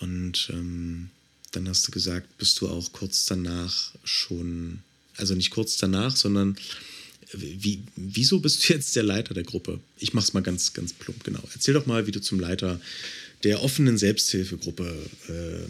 und 0.02 0.50
ähm, 0.52 1.10
dann 1.54 1.68
hast 1.70 1.88
du 1.88 1.92
gesagt, 1.92 2.38
bist 2.38 2.60
du 2.60 2.68
auch 2.68 2.92
kurz 2.92 3.26
danach 3.26 3.94
schon, 4.04 4.80
also 5.16 5.34
nicht 5.34 5.50
kurz 5.50 5.78
danach, 5.78 6.16
sondern 6.16 6.58
wie, 7.34 7.84
wieso 7.96 8.40
bist 8.40 8.68
du 8.68 8.74
jetzt 8.74 8.96
der 8.96 9.04
Leiter 9.04 9.34
der 9.34 9.44
Gruppe? 9.44 9.80
Ich 9.98 10.14
mach's 10.14 10.34
mal 10.34 10.44
ganz, 10.44 10.74
ganz 10.74 10.94
plump, 10.94 11.24
genau. 11.24 11.42
Erzähl 11.54 11.74
doch 11.74 11.86
mal, 11.86 12.08
wie 12.08 12.12
du 12.12 12.22
zum 12.22 12.40
Leiter 12.40 12.80
der 13.44 13.64
offenen 13.64 13.98
Selbsthilfegruppe 13.98 14.86
äh, 15.28 15.70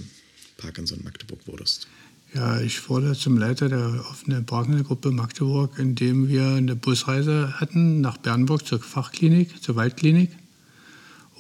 Parkinson 0.58 1.04
Magdeburg 1.04 1.40
wurdest. 1.48 1.88
Ja, 2.34 2.60
ich 2.60 2.90
wurde 2.90 3.14
zum 3.14 3.38
Leiter 3.38 3.70
der 3.70 4.06
offenen 4.12 4.46
Parkengruppe 4.46 5.12
Magdeburg, 5.12 5.80
indem 5.80 6.28
wir 6.28 6.46
eine 6.50 6.76
Busreise 6.76 7.54
hatten 7.60 8.02
nach 8.02 8.18
Bernburg 8.18 8.66
zur 8.68 8.80
Fachklinik, 8.80 9.62
zur 9.64 9.76
Waldklinik. 9.76 10.32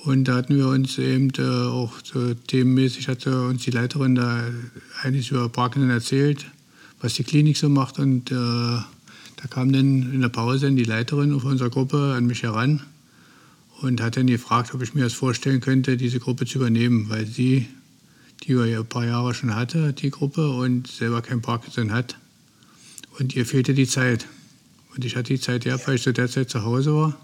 Und 0.05 0.25
da 0.25 0.35
hatten 0.35 0.55
wir 0.55 0.67
uns 0.67 0.97
eben 0.97 1.29
äh, 1.37 1.41
auch 1.41 1.93
so 2.03 2.33
themenmäßig, 2.33 3.09
hatte 3.09 3.47
uns 3.47 3.63
die 3.63 3.71
Leiterin 3.71 4.15
da 4.15 4.45
einiges 5.01 5.29
über 5.29 5.49
Parkinson 5.49 5.89
erzählt, 5.89 6.45
was 7.01 7.15
die 7.15 7.23
Klinik 7.23 7.57
so 7.57 7.67
macht. 7.67 7.99
Und 7.99 8.31
äh, 8.31 8.79
da 9.37 9.47
kam 9.47 9.71
dann 9.71 10.13
in 10.13 10.21
der 10.21 10.29
Pause 10.29 10.71
die 10.71 10.83
Leiterin 10.83 11.33
auf 11.33 11.43
unserer 11.43 11.69
Gruppe 11.69 12.15
an 12.17 12.25
mich 12.25 12.43
heran 12.43 12.81
und 13.81 14.01
hat 14.01 14.17
dann 14.17 14.27
gefragt, 14.27 14.73
ob 14.73 14.81
ich 14.81 14.95
mir 14.95 15.03
das 15.03 15.13
vorstellen 15.13 15.61
könnte, 15.61 15.95
diese 15.95 16.19
Gruppe 16.19 16.45
zu 16.47 16.57
übernehmen, 16.57 17.09
weil 17.09 17.27
sie, 17.27 17.67
die 18.43 18.57
wir 18.57 18.65
ja 18.65 18.79
ein 18.79 18.87
paar 18.87 19.05
Jahre 19.05 19.35
schon 19.35 19.55
hatte, 19.55 19.93
die 19.93 20.09
Gruppe, 20.09 20.49
und 20.49 20.87
selber 20.87 21.21
kein 21.21 21.41
Parkinson 21.41 21.91
hat. 21.91 22.17
Und 23.19 23.35
ihr 23.35 23.45
fehlte 23.45 23.75
die 23.75 23.87
Zeit. 23.87 24.27
Und 24.95 25.05
ich 25.05 25.15
hatte 25.15 25.33
die 25.33 25.39
Zeit 25.39 25.65
gehabt, 25.65 25.87
weil 25.87 25.95
ich 25.95 26.01
zu 26.01 26.13
der 26.13 26.29
Zeit 26.29 26.49
zu 26.49 26.63
Hause 26.63 26.95
war. 26.95 27.17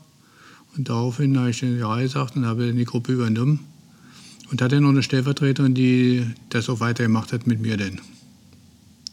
Und 0.77 0.89
daraufhin 0.89 1.37
habe 1.39 1.49
ich 1.49 1.59
dann 1.59 1.77
Ja 1.77 1.99
gesagt 1.99 2.35
und 2.35 2.45
habe 2.45 2.67
dann 2.67 2.77
die 2.77 2.85
Gruppe 2.85 3.13
übernommen. 3.13 3.59
Und 4.51 4.61
hatte 4.61 4.79
noch 4.79 4.89
eine 4.89 5.01
Stellvertreterin, 5.01 5.73
die 5.73 6.27
das 6.49 6.69
auch 6.69 6.79
weitergemacht 6.79 7.33
hat 7.33 7.47
mit 7.47 7.59
mir 7.59 7.77
denn. 7.77 7.99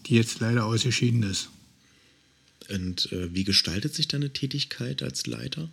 Die 0.07 0.17
jetzt 0.17 0.41
leider 0.41 0.67
ausgeschieden 0.67 1.23
ist. 1.23 1.49
Und 2.69 3.11
äh, 3.13 3.35
wie 3.35 3.45
gestaltet 3.45 3.95
sich 3.95 4.09
deine 4.09 4.33
Tätigkeit 4.33 5.03
als 5.03 5.27
Leiter? 5.27 5.69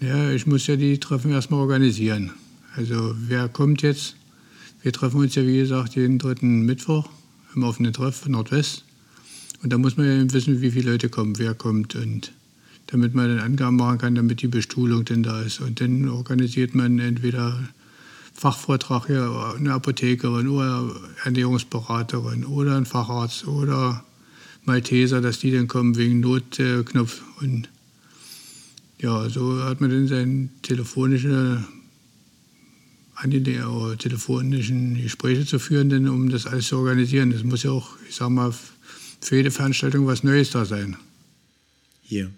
Ja, 0.00 0.30
ich 0.30 0.46
muss 0.46 0.66
ja 0.66 0.76
die 0.76 1.00
Treffen 1.00 1.32
erstmal 1.32 1.60
organisieren. 1.60 2.32
Also 2.76 3.14
wer 3.16 3.48
kommt 3.48 3.82
jetzt? 3.82 4.16
Wir 4.82 4.92
treffen 4.92 5.20
uns 5.20 5.34
ja, 5.34 5.46
wie 5.46 5.58
gesagt, 5.58 5.96
jeden 5.96 6.18
dritten 6.18 6.62
Mittwoch 6.62 7.08
im 7.54 7.64
offenen 7.64 7.92
Treff 7.92 8.26
Nordwest. 8.28 8.84
Und 9.62 9.72
da 9.72 9.78
muss 9.78 9.96
man 9.96 10.06
ja 10.06 10.32
wissen, 10.32 10.60
wie 10.60 10.70
viele 10.70 10.92
Leute 10.92 11.08
kommen, 11.08 11.38
wer 11.38 11.54
kommt 11.54 11.96
und 11.96 12.32
damit 12.86 13.14
man 13.14 13.28
dann 13.28 13.44
Angaben 13.44 13.76
machen 13.76 13.98
kann, 13.98 14.14
damit 14.14 14.40
die 14.40 14.48
Bestuhlung 14.48 15.04
denn 15.04 15.22
da 15.22 15.42
ist. 15.42 15.60
Und 15.60 15.80
dann 15.80 16.08
organisiert 16.08 16.74
man 16.74 16.98
entweder 16.98 17.68
Fachvortrag 18.32 19.08
hier, 19.08 19.54
eine 19.56 19.72
Apothekerin 19.72 20.48
oder 20.48 20.88
Ernährungsberaterin 21.24 22.44
oder 22.44 22.76
ein 22.76 22.86
Facharzt 22.86 23.46
oder 23.46 24.04
Malteser, 24.64 25.20
dass 25.20 25.38
die 25.38 25.50
dann 25.50 25.68
kommen 25.68 25.96
wegen 25.96 26.20
Notknopf. 26.20 27.22
Und 27.40 27.68
ja, 29.00 29.28
so 29.28 29.62
hat 29.64 29.80
man 29.80 29.90
dann 29.90 30.08
seine 30.08 30.48
telefonische 30.62 31.64
telefonischen 33.98 35.02
Gespräche 35.02 35.44
zu 35.44 35.58
führen, 35.58 35.88
denn 35.88 36.08
um 36.08 36.30
das 36.30 36.46
alles 36.46 36.68
zu 36.68 36.76
organisieren. 36.76 37.32
Das 37.32 37.42
muss 37.42 37.64
ja 37.64 37.72
auch, 37.72 37.90
ich 38.08 38.14
sag 38.14 38.30
mal, 38.30 38.54
für 39.20 39.36
jede 39.36 39.50
Veranstaltung 39.50 40.06
was 40.06 40.22
Neues 40.22 40.50
da 40.50 40.64
sein. 40.64 40.96
Hier. 42.02 42.30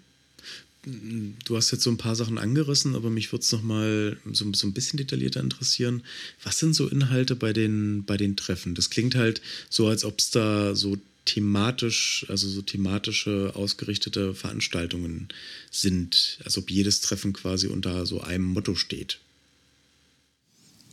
Du 1.45 1.55
hast 1.55 1.69
jetzt 1.69 1.83
so 1.83 1.91
ein 1.91 1.97
paar 1.97 2.15
Sachen 2.15 2.39
angerissen, 2.39 2.95
aber 2.95 3.11
mich 3.11 3.31
würde 3.31 3.43
es 3.43 3.51
noch 3.51 3.61
mal 3.61 4.17
so, 4.31 4.51
so, 4.53 4.65
ein 4.65 4.73
bisschen 4.73 4.97
detaillierter 4.97 5.39
interessieren. 5.39 6.01
Was 6.43 6.57
sind 6.57 6.73
so 6.73 6.87
Inhalte 6.87 7.35
bei 7.35 7.53
den, 7.53 8.03
bei 8.03 8.17
den 8.17 8.35
Treffen? 8.35 8.73
Das 8.73 8.89
klingt 8.89 9.13
halt 9.13 9.41
so, 9.69 9.87
als 9.87 10.03
ob 10.03 10.17
es 10.17 10.31
da 10.31 10.73
so 10.75 10.97
thematisch, 11.25 12.25
also 12.29 12.47
so 12.47 12.61
thematische 12.61 13.51
ausgerichtete 13.55 14.33
Veranstaltungen 14.33 15.29
sind, 15.69 16.39
als 16.43 16.57
ob 16.57 16.69
jedes 16.71 17.01
Treffen 17.01 17.33
quasi 17.33 17.67
unter 17.67 18.05
so 18.05 18.21
einem 18.21 18.45
Motto 18.45 18.75
steht. 18.75 19.19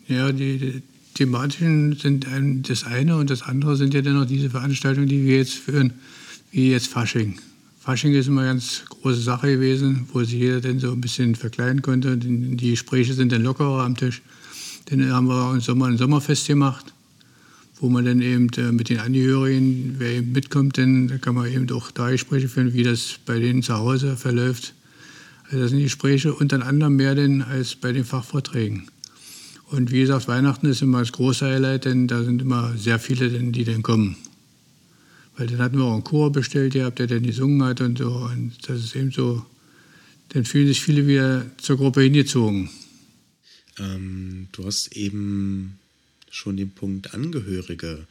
Ja, 0.06 0.32
die, 0.32 0.58
die 0.58 0.82
thematischen 1.14 1.96
sind 1.96 2.26
ein, 2.28 2.62
das 2.62 2.84
eine 2.84 3.16
und 3.16 3.30
das 3.30 3.42
andere 3.42 3.76
sind 3.76 3.94
ja 3.94 4.02
dann 4.02 4.14
noch 4.14 4.26
diese 4.26 4.50
Veranstaltungen, 4.50 5.08
die 5.08 5.24
wir 5.24 5.38
jetzt 5.38 5.54
führen, 5.54 5.94
wie 6.50 6.70
jetzt 6.70 6.88
Fasching. 6.88 7.40
Fasching 7.80 8.14
ist 8.14 8.26
immer 8.26 8.42
eine 8.42 8.50
ganz 8.50 8.84
große 8.88 9.20
Sache 9.20 9.48
gewesen, 9.48 10.08
wo 10.12 10.22
sich 10.22 10.34
jeder 10.34 10.60
dann 10.60 10.78
so 10.78 10.92
ein 10.92 11.00
bisschen 11.00 11.34
verkleiden 11.34 11.80
konnte. 11.80 12.16
Die 12.18 12.70
Gespräche 12.70 13.14
sind 13.14 13.32
dann 13.32 13.42
lockerer 13.42 13.84
am 13.84 13.96
Tisch. 13.96 14.20
Dann 14.86 15.10
haben 15.10 15.26
wir 15.26 15.52
im 15.54 15.60
Sommer 15.60 15.86
ein 15.86 15.98
Sommerfest 15.98 16.46
gemacht 16.46 16.92
wo 17.80 17.88
man 17.88 18.04
dann 18.04 18.20
eben 18.20 18.48
äh, 18.56 18.72
mit 18.72 18.88
den 18.88 18.98
Angehörigen, 18.98 19.96
wer 19.98 20.10
eben 20.10 20.32
mitkommt, 20.32 20.78
dann 20.78 21.20
kann 21.20 21.34
man 21.34 21.50
eben 21.52 21.70
auch 21.70 21.90
da 21.90 22.10
Gespräche 22.10 22.48
führen, 22.48 22.72
wie 22.72 22.82
das 22.82 23.18
bei 23.24 23.38
denen 23.38 23.62
zu 23.62 23.74
Hause 23.74 24.16
verläuft. 24.16 24.74
Also 25.44 25.60
das 25.60 25.70
sind 25.70 25.80
Gespräche 25.80 26.34
unter 26.34 26.64
anderem 26.64 26.96
mehr 26.96 27.14
denn 27.14 27.42
als 27.42 27.74
bei 27.74 27.92
den 27.92 28.04
Fachvorträgen. 28.04 28.88
Und 29.70 29.92
wie 29.92 30.00
gesagt, 30.00 30.28
Weihnachten 30.28 30.66
ist 30.66 30.82
immer 30.82 31.00
das 31.00 31.12
große 31.12 31.46
Highlight, 31.46 31.84
denn 31.84 32.08
da 32.08 32.22
sind 32.24 32.42
immer 32.42 32.76
sehr 32.76 32.98
viele, 32.98 33.28
die 33.30 33.64
dann 33.64 33.82
kommen. 33.82 34.16
Weil 35.36 35.46
dann 35.46 35.58
hatten 35.58 35.78
wir 35.78 35.84
auch 35.84 35.94
einen 35.94 36.04
Chor 36.04 36.32
bestellt 36.32 36.72
gehabt, 36.72 36.98
der 36.98 37.06
dann 37.06 37.22
gesungen 37.22 37.62
hat 37.62 37.80
und 37.80 37.98
so. 37.98 38.08
Und 38.08 38.54
das 38.66 38.82
ist 38.82 38.96
eben 38.96 39.12
so, 39.12 39.44
dann 40.30 40.44
fühlen 40.44 40.66
sich 40.66 40.80
viele 40.80 41.06
wieder 41.06 41.46
zur 41.58 41.76
Gruppe 41.76 42.02
hingezogen. 42.02 42.70
Ähm, 43.78 44.48
du 44.52 44.64
hast 44.64 44.96
eben 44.96 45.78
schon 46.30 46.56
den 46.56 46.70
Punkt 46.70 47.14
Angehörige 47.14 48.06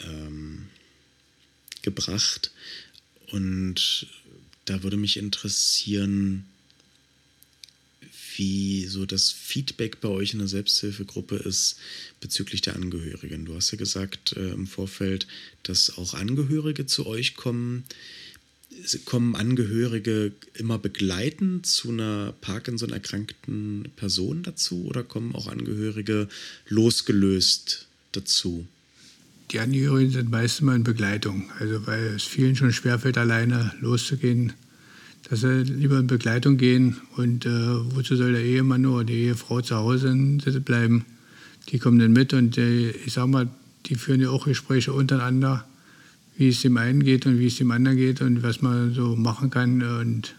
ähm, 0.00 0.66
gebracht. 1.82 2.50
Und 3.30 4.06
da 4.64 4.82
würde 4.82 4.96
mich 4.96 5.16
interessieren, 5.16 6.46
wie 8.36 8.86
so 8.86 9.06
das 9.06 9.30
Feedback 9.30 10.00
bei 10.00 10.08
euch 10.08 10.32
in 10.32 10.40
der 10.40 10.48
Selbsthilfegruppe 10.48 11.36
ist 11.36 11.78
bezüglich 12.20 12.62
der 12.62 12.74
Angehörigen. 12.74 13.44
Du 13.44 13.54
hast 13.54 13.70
ja 13.70 13.78
gesagt 13.78 14.32
äh, 14.36 14.50
im 14.50 14.66
Vorfeld, 14.66 15.26
dass 15.62 15.96
auch 15.98 16.14
Angehörige 16.14 16.86
zu 16.86 17.06
euch 17.06 17.36
kommen 17.36 17.84
kommen 19.04 19.34
Angehörige 19.34 20.32
immer 20.54 20.78
begleitend 20.78 21.66
zu 21.66 21.90
einer 21.90 22.32
Parkinson 22.40 22.90
erkrankten 22.90 23.88
Person 23.96 24.42
dazu 24.42 24.84
oder 24.84 25.02
kommen 25.02 25.34
auch 25.34 25.48
Angehörige 25.48 26.28
losgelöst 26.68 27.88
dazu? 28.12 28.66
Die 29.50 29.60
Angehörigen 29.60 30.10
sind 30.10 30.30
meistens 30.30 30.62
mal 30.62 30.76
in 30.76 30.84
Begleitung, 30.84 31.50
also 31.58 31.86
weil 31.86 32.14
es 32.16 32.24
vielen 32.24 32.56
schon 32.56 32.72
schwerfällt, 32.72 33.18
alleine 33.18 33.72
loszugehen, 33.80 34.52
dass 35.28 35.40
sie 35.40 35.62
lieber 35.62 35.98
in 35.98 36.06
Begleitung 36.06 36.56
gehen 36.56 36.96
und 37.16 37.46
äh, 37.46 37.50
wozu 37.94 38.16
soll 38.16 38.32
der 38.32 38.42
Ehemann 38.42 38.86
oder 38.86 39.04
die 39.04 39.24
Ehefrau 39.24 39.60
zu 39.60 39.76
Hause 39.76 40.14
bleiben? 40.64 41.04
Die 41.70 41.78
kommen 41.78 41.98
dann 41.98 42.12
mit 42.12 42.32
und 42.32 42.58
äh, 42.58 42.90
ich 42.90 43.12
sag 43.12 43.26
mal, 43.28 43.48
die 43.86 43.94
führen 43.94 44.20
ja 44.20 44.30
auch 44.30 44.46
Gespräche 44.46 44.92
untereinander 44.92 45.66
wie 46.36 46.48
es 46.48 46.62
dem 46.62 46.76
einen 46.76 47.04
geht 47.04 47.26
und 47.26 47.38
wie 47.38 47.46
es 47.46 47.56
dem 47.56 47.70
anderen 47.70 47.96
geht 47.96 48.20
und 48.20 48.42
was 48.42 48.60
man 48.60 48.92
so 48.92 49.16
machen 49.16 49.50
kann. 49.50 49.82
Und 49.82 50.34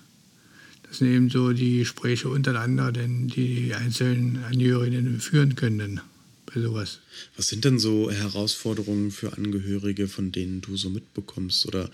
das 0.83 0.97
sind 0.99 1.07
eben 1.07 1.29
so 1.29 1.53
die 1.53 1.79
Gespräche 1.79 2.29
untereinander, 2.29 2.91
denn 2.91 3.27
die 3.27 3.73
einzelnen 3.73 4.43
Angehörigen 4.43 5.19
führen 5.19 5.55
können 5.55 6.01
bei 6.45 6.61
sowas. 6.61 6.99
Was 7.37 7.47
sind 7.47 7.65
denn 7.65 7.79
so 7.79 8.11
Herausforderungen 8.11 9.11
für 9.11 9.33
Angehörige, 9.33 10.07
von 10.07 10.31
denen 10.31 10.61
du 10.61 10.77
so 10.77 10.89
mitbekommst? 10.89 11.65
Oder 11.65 11.89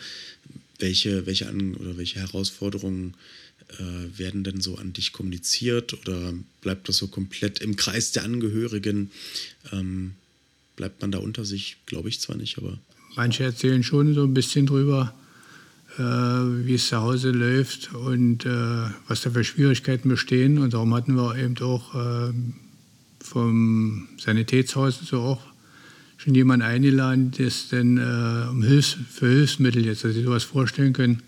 welche, 0.79 1.25
welche, 1.25 1.47
An 1.47 1.75
oder 1.75 1.97
welche 1.97 2.19
Herausforderungen 2.19 3.13
äh, 3.77 4.17
werden 4.17 4.43
denn 4.43 4.61
so 4.61 4.77
an 4.77 4.93
dich 4.93 5.13
kommuniziert? 5.13 5.93
Oder 5.93 6.33
bleibt 6.61 6.89
das 6.89 6.97
so 6.97 7.07
komplett 7.07 7.59
im 7.59 7.75
Kreis 7.75 8.11
der 8.11 8.23
Angehörigen? 8.23 9.11
Ähm, 9.71 10.13
bleibt 10.75 11.01
man 11.01 11.11
da 11.11 11.19
unter 11.19 11.45
sich? 11.45 11.77
Glaube 11.85 12.09
ich 12.09 12.19
zwar 12.19 12.35
nicht, 12.35 12.57
aber. 12.57 12.79
Manche 13.15 13.43
erzählen 13.43 13.83
schon 13.83 14.13
so 14.13 14.23
ein 14.23 14.33
bisschen 14.33 14.65
drüber, 14.65 15.13
äh, 15.97 16.01
wie 16.01 16.75
es 16.75 16.87
zu 16.87 16.97
Hause 16.97 17.31
läuft 17.31 17.93
und 17.93 18.45
äh, 18.45 18.89
was 19.07 19.21
da 19.21 19.31
für 19.31 19.43
Schwierigkeiten 19.43 20.09
bestehen. 20.09 20.59
Und 20.59 20.73
darum 20.73 20.93
hatten 20.93 21.15
wir 21.15 21.35
eben 21.37 21.57
auch 21.59 21.93
äh, 21.95 22.33
vom 23.19 24.07
Sanitätshaus 24.17 24.99
so 24.99 25.19
auch 25.21 25.41
schon 26.17 26.35
jemanden 26.35 26.65
eingeladen, 26.65 27.31
das 27.37 27.69
dann 27.69 27.97
äh, 27.97 28.49
um 28.49 28.63
Hilfs 28.63 28.95
für 29.11 29.27
Hilfsmittel 29.27 29.85
jetzt, 29.85 30.03
dass 30.03 30.13
sie 30.13 30.23
sowas 30.23 30.43
vorstellen 30.43 30.93
können. 30.93 31.21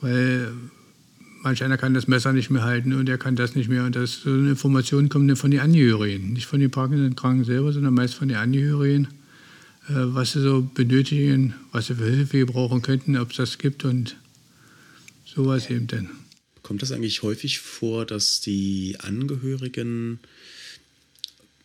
Weil 0.00 0.52
manch 1.42 1.62
einer 1.62 1.76
kann 1.76 1.94
das 1.94 2.06
Messer 2.06 2.32
nicht 2.32 2.50
mehr 2.50 2.62
halten 2.62 2.92
und 2.94 3.08
er 3.08 3.18
kann 3.18 3.36
das 3.36 3.54
nicht 3.54 3.68
mehr. 3.68 3.84
Und 3.84 3.96
das, 3.96 4.22
so 4.22 4.30
eine 4.30 4.50
Information 4.50 5.08
kommt 5.08 5.28
dann 5.28 5.36
von 5.36 5.50
den 5.50 5.60
Angehörigen, 5.60 6.32
nicht 6.32 6.46
von 6.46 6.60
den 6.60 6.70
Parkinson-Kranken 6.70 7.44
selber, 7.44 7.72
sondern 7.72 7.92
meist 7.92 8.14
von 8.14 8.28
den 8.28 8.38
Angehörigen. 8.38 9.08
Äh, 9.88 10.14
was 10.14 10.32
sie 10.32 10.40
so 10.40 10.62
benötigen, 10.62 11.54
was 11.72 11.86
sie 11.86 11.94
für 11.94 12.08
Hilfe 12.08 12.46
brauchen 12.46 12.82
könnten, 12.82 13.16
ob 13.16 13.30
es 13.30 13.36
das 13.36 13.58
gibt 13.58 13.84
und 13.84 14.16
sowas 15.24 15.68
eben 15.68 15.86
dann. 15.86 16.10
Kommt 16.62 16.80
das 16.80 16.92
eigentlich 16.92 17.22
häufig 17.22 17.58
vor, 17.58 18.06
dass 18.06 18.40
die 18.40 18.96
Angehörigen 19.00 20.20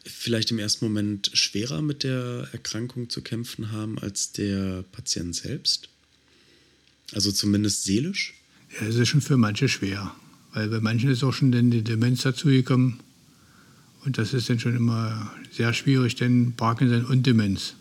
vielleicht 0.03 0.51
im 0.51 0.59
ersten 0.59 0.85
Moment 0.85 1.31
schwerer 1.33 1.81
mit 1.81 2.03
der 2.03 2.49
Erkrankung 2.51 3.09
zu 3.09 3.21
kämpfen 3.21 3.71
haben 3.71 3.97
als 3.99 4.33
der 4.33 4.83
Patient 4.91 5.35
selbst? 5.35 5.87
Also 7.13 7.31
zumindest 7.31 7.85
seelisch? 7.85 8.33
Ja, 8.79 8.87
es 8.87 8.95
ist 8.95 9.07
schon 9.07 9.21
für 9.21 9.37
manche 9.37 9.69
schwer, 9.69 10.13
weil 10.53 10.67
bei 10.67 10.81
manchen 10.81 11.09
ist 11.09 11.23
auch 11.23 11.33
schon 11.33 11.51
dann 11.51 11.71
die 11.71 11.83
Demenz 11.83 12.23
dazugekommen. 12.23 12.99
Und 14.05 14.17
das 14.17 14.33
ist 14.33 14.49
dann 14.49 14.59
schon 14.59 14.75
immer 14.75 15.33
sehr 15.51 15.73
schwierig, 15.73 16.15
denn 16.15 16.53
Parkinson 16.55 17.05
und 17.05 17.25
Demenz. 17.25 17.75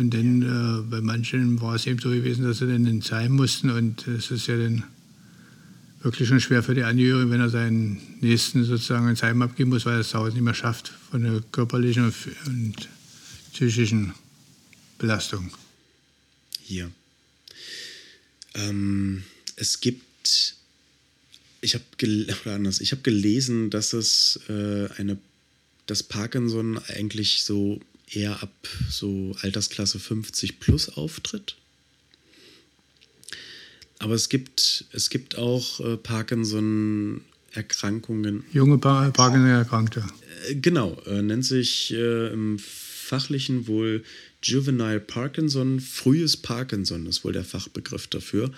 Und 0.00 0.14
dann 0.14 0.40
äh, 0.40 0.90
bei 0.90 1.02
manchen 1.02 1.60
war 1.60 1.74
es 1.74 1.86
eben 1.86 2.00
so 2.00 2.08
gewesen, 2.08 2.42
dass 2.46 2.56
sie 2.56 2.66
dann 2.66 3.02
Heim 3.10 3.32
mussten 3.32 3.68
und 3.68 4.08
es 4.08 4.30
ist 4.30 4.46
ja 4.46 4.56
dann 4.56 4.82
wirklich 6.00 6.26
schon 6.26 6.40
schwer 6.40 6.62
für 6.62 6.74
die 6.74 6.84
Angehörigen, 6.84 7.30
wenn 7.30 7.40
er 7.40 7.50
seinen 7.50 8.00
Nächsten 8.22 8.64
sozusagen 8.64 9.10
ins 9.10 9.22
Heim 9.22 9.42
abgeben 9.42 9.68
muss, 9.68 9.84
weil 9.84 9.96
er 9.96 10.00
es 10.00 10.08
zu 10.08 10.18
Hause 10.18 10.32
nicht 10.36 10.42
mehr 10.42 10.54
schafft 10.54 10.90
von 11.10 11.22
der 11.22 11.42
körperlichen 11.52 12.14
und 12.46 12.88
psychischen 13.52 14.14
Belastung. 14.96 15.50
Hier. 16.62 16.90
Ähm, 18.54 19.24
es 19.56 19.82
gibt, 19.82 20.54
ich 21.60 21.74
habe 21.74 21.84
gel 21.98 22.26
hab 22.46 23.04
gelesen, 23.04 23.68
dass 23.68 23.92
es 23.92 24.40
äh, 24.48 24.88
eine, 24.96 25.18
dass 25.84 26.02
Parkinson 26.02 26.78
eigentlich 26.88 27.44
so 27.44 27.82
eher 28.10 28.42
ab 28.42 28.52
so 28.88 29.36
Altersklasse 29.40 29.98
50 29.98 30.60
plus 30.60 30.90
auftritt. 30.90 31.56
Aber 33.98 34.14
es 34.14 34.28
gibt, 34.28 34.84
es 34.92 35.10
gibt 35.10 35.36
auch 35.36 35.80
äh, 35.80 35.96
Parkinson-Erkrankungen. 35.96 38.44
Junge 38.52 38.78
pa 38.78 39.10
Parkinson-Erkrankte. 39.10 40.04
Äh, 40.48 40.54
genau, 40.54 40.96
äh, 41.06 41.22
nennt 41.22 41.44
sich 41.44 41.92
äh, 41.92 42.32
im 42.32 42.58
Fachlichen 42.58 43.66
wohl 43.66 44.04
Juvenile 44.42 45.00
Parkinson, 45.00 45.80
frühes 45.80 46.36
Parkinson 46.36 47.06
ist 47.06 47.24
wohl 47.24 47.32
der 47.32 47.44
Fachbegriff 47.44 48.06
dafür. 48.06 48.50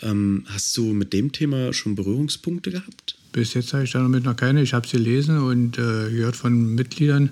Ähm, 0.00 0.44
hast 0.46 0.76
du 0.76 0.94
mit 0.94 1.12
dem 1.12 1.32
Thema 1.32 1.72
schon 1.74 1.94
Berührungspunkte 1.94 2.70
gehabt? 2.70 3.16
Bis 3.32 3.52
jetzt 3.52 3.74
habe 3.74 3.84
ich 3.84 3.92
damit 3.92 4.24
noch 4.24 4.36
keine. 4.36 4.62
Ich 4.62 4.72
habe 4.72 4.88
sie 4.88 4.96
gelesen 4.96 5.38
und 5.38 5.76
äh, 5.76 6.10
gehört 6.10 6.36
von 6.36 6.74
Mitgliedern, 6.74 7.30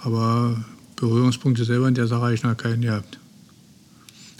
aber 0.00 0.62
Berührungspunkte 1.00 1.64
selber 1.64 1.88
in 1.88 1.94
der 1.94 2.06
Sache 2.06 2.22
habe 2.22 2.34
ich 2.34 2.42
noch 2.42 2.56
keinen 2.56 2.82
gehabt. 2.82 3.18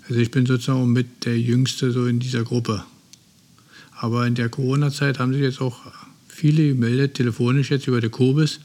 Also 0.08 0.20
ich 0.20 0.30
bin 0.30 0.44
sozusagen 0.44 0.92
mit 0.92 1.24
der 1.24 1.38
Jüngste 1.38 1.90
so 1.90 2.06
in 2.06 2.20
dieser 2.20 2.44
Gruppe. 2.44 2.84
Aber 3.96 4.26
in 4.26 4.34
der 4.34 4.48
Corona-Zeit 4.48 5.18
haben 5.18 5.32
sich 5.32 5.42
jetzt 5.42 5.60
auch 5.60 5.80
viele 6.28 6.68
gemeldet, 6.68 7.14
telefonisch 7.14 7.70
jetzt 7.70 7.86
über 7.86 8.00
die 8.00 8.08
Kobis, 8.08 8.60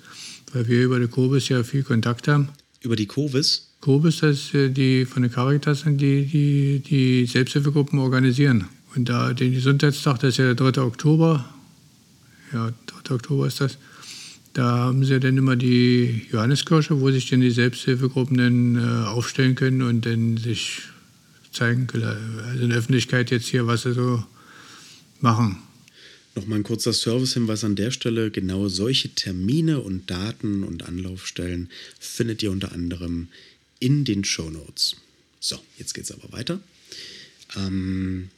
weil 0.53 0.67
wir 0.67 0.83
über 0.83 0.99
die 0.99 1.07
Kobis 1.07 1.49
ja 1.49 1.63
viel 1.63 1.83
Kontakt 1.83 2.27
haben. 2.27 2.49
Über 2.81 2.95
die 2.95 3.05
Kobis? 3.05 3.69
Kobis, 3.81 4.19
das 4.19 4.37
ist 4.37 4.55
äh, 4.55 4.69
die 4.69 5.05
von 5.05 5.21
der 5.21 5.31
Caritas 5.31 5.83
die, 5.85 6.25
die 6.25 6.79
die 6.79 7.25
Selbsthilfegruppen 7.25 7.99
organisieren. 7.99 8.65
Und 8.95 9.09
da 9.09 9.33
den 9.33 9.53
Gesundheitstag, 9.53 10.19
das 10.19 10.29
ist 10.29 10.37
ja 10.37 10.53
der 10.53 10.71
3. 10.71 10.81
Oktober, 10.81 11.45
ja, 12.53 12.71
3. 13.03 13.15
Oktober 13.15 13.47
ist 13.47 13.61
das, 13.61 13.77
da 14.55 14.63
haben 14.63 15.03
sie 15.03 15.19
dann 15.19 15.38
immer 15.38 15.57
die 15.57 16.27
Johanneskirche, 16.31 17.01
wo 17.01 17.12
sich 17.12 17.29
dann 17.29 17.41
die 17.41 17.51
Selbsthilfegruppen 17.51 18.38
dann 18.38 18.75
äh, 18.77 19.05
aufstellen 19.05 19.55
können 19.55 19.81
und 19.81 20.05
dann 20.05 20.38
sich 20.38 20.83
zeigen, 21.51 21.88
also 21.93 22.63
in 22.63 22.69
der 22.69 22.79
Öffentlichkeit 22.79 23.31
jetzt 23.31 23.47
hier, 23.47 23.67
was 23.67 23.81
sie 23.81 23.93
so 23.93 24.24
machen. 25.19 25.57
Nochmal 26.35 26.59
ein 26.59 26.63
kurzer 26.63 26.93
Servicehinweis 26.93 27.65
an 27.65 27.75
der 27.75 27.91
Stelle. 27.91 28.31
Genau 28.31 28.69
solche 28.69 29.09
Termine 29.09 29.81
und 29.81 30.09
Daten 30.09 30.63
und 30.63 30.83
Anlaufstellen 30.83 31.69
findet 32.00 32.41
ihr 32.41 32.51
unter 32.51 32.71
anderem 32.71 33.27
in 33.79 34.05
den 34.05 34.24
Show 34.24 34.50
Notes. 34.50 34.95
So, 35.41 35.59
jetzt 35.77 35.93
geht 35.93 36.05
es 36.05 36.12
aber 36.12 36.31
weiter. 36.31 36.62
Ähm, 37.57 38.29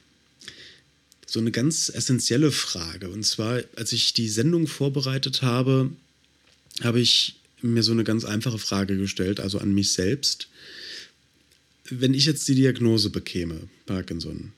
so 1.27 1.39
eine 1.39 1.51
ganz 1.51 1.89
essentielle 1.93 2.51
Frage. 2.51 3.09
Und 3.09 3.23
zwar, 3.23 3.61
als 3.75 3.91
ich 3.91 4.13
die 4.13 4.29
Sendung 4.29 4.65
vorbereitet 4.65 5.43
habe, 5.43 5.91
habe 6.83 6.99
ich 6.99 7.39
mir 7.61 7.83
so 7.83 7.91
eine 7.91 8.03
ganz 8.03 8.23
einfache 8.23 8.59
Frage 8.59 8.97
gestellt, 8.97 9.39
also 9.39 9.59
an 9.59 9.73
mich 9.73 9.93
selbst 9.93 10.47
wenn 11.89 12.13
ich 12.13 12.25
jetzt 12.25 12.47
die 12.47 12.55
Diagnose 12.55 13.09
bekäme, 13.09 13.67
Parkinson, 13.85 14.53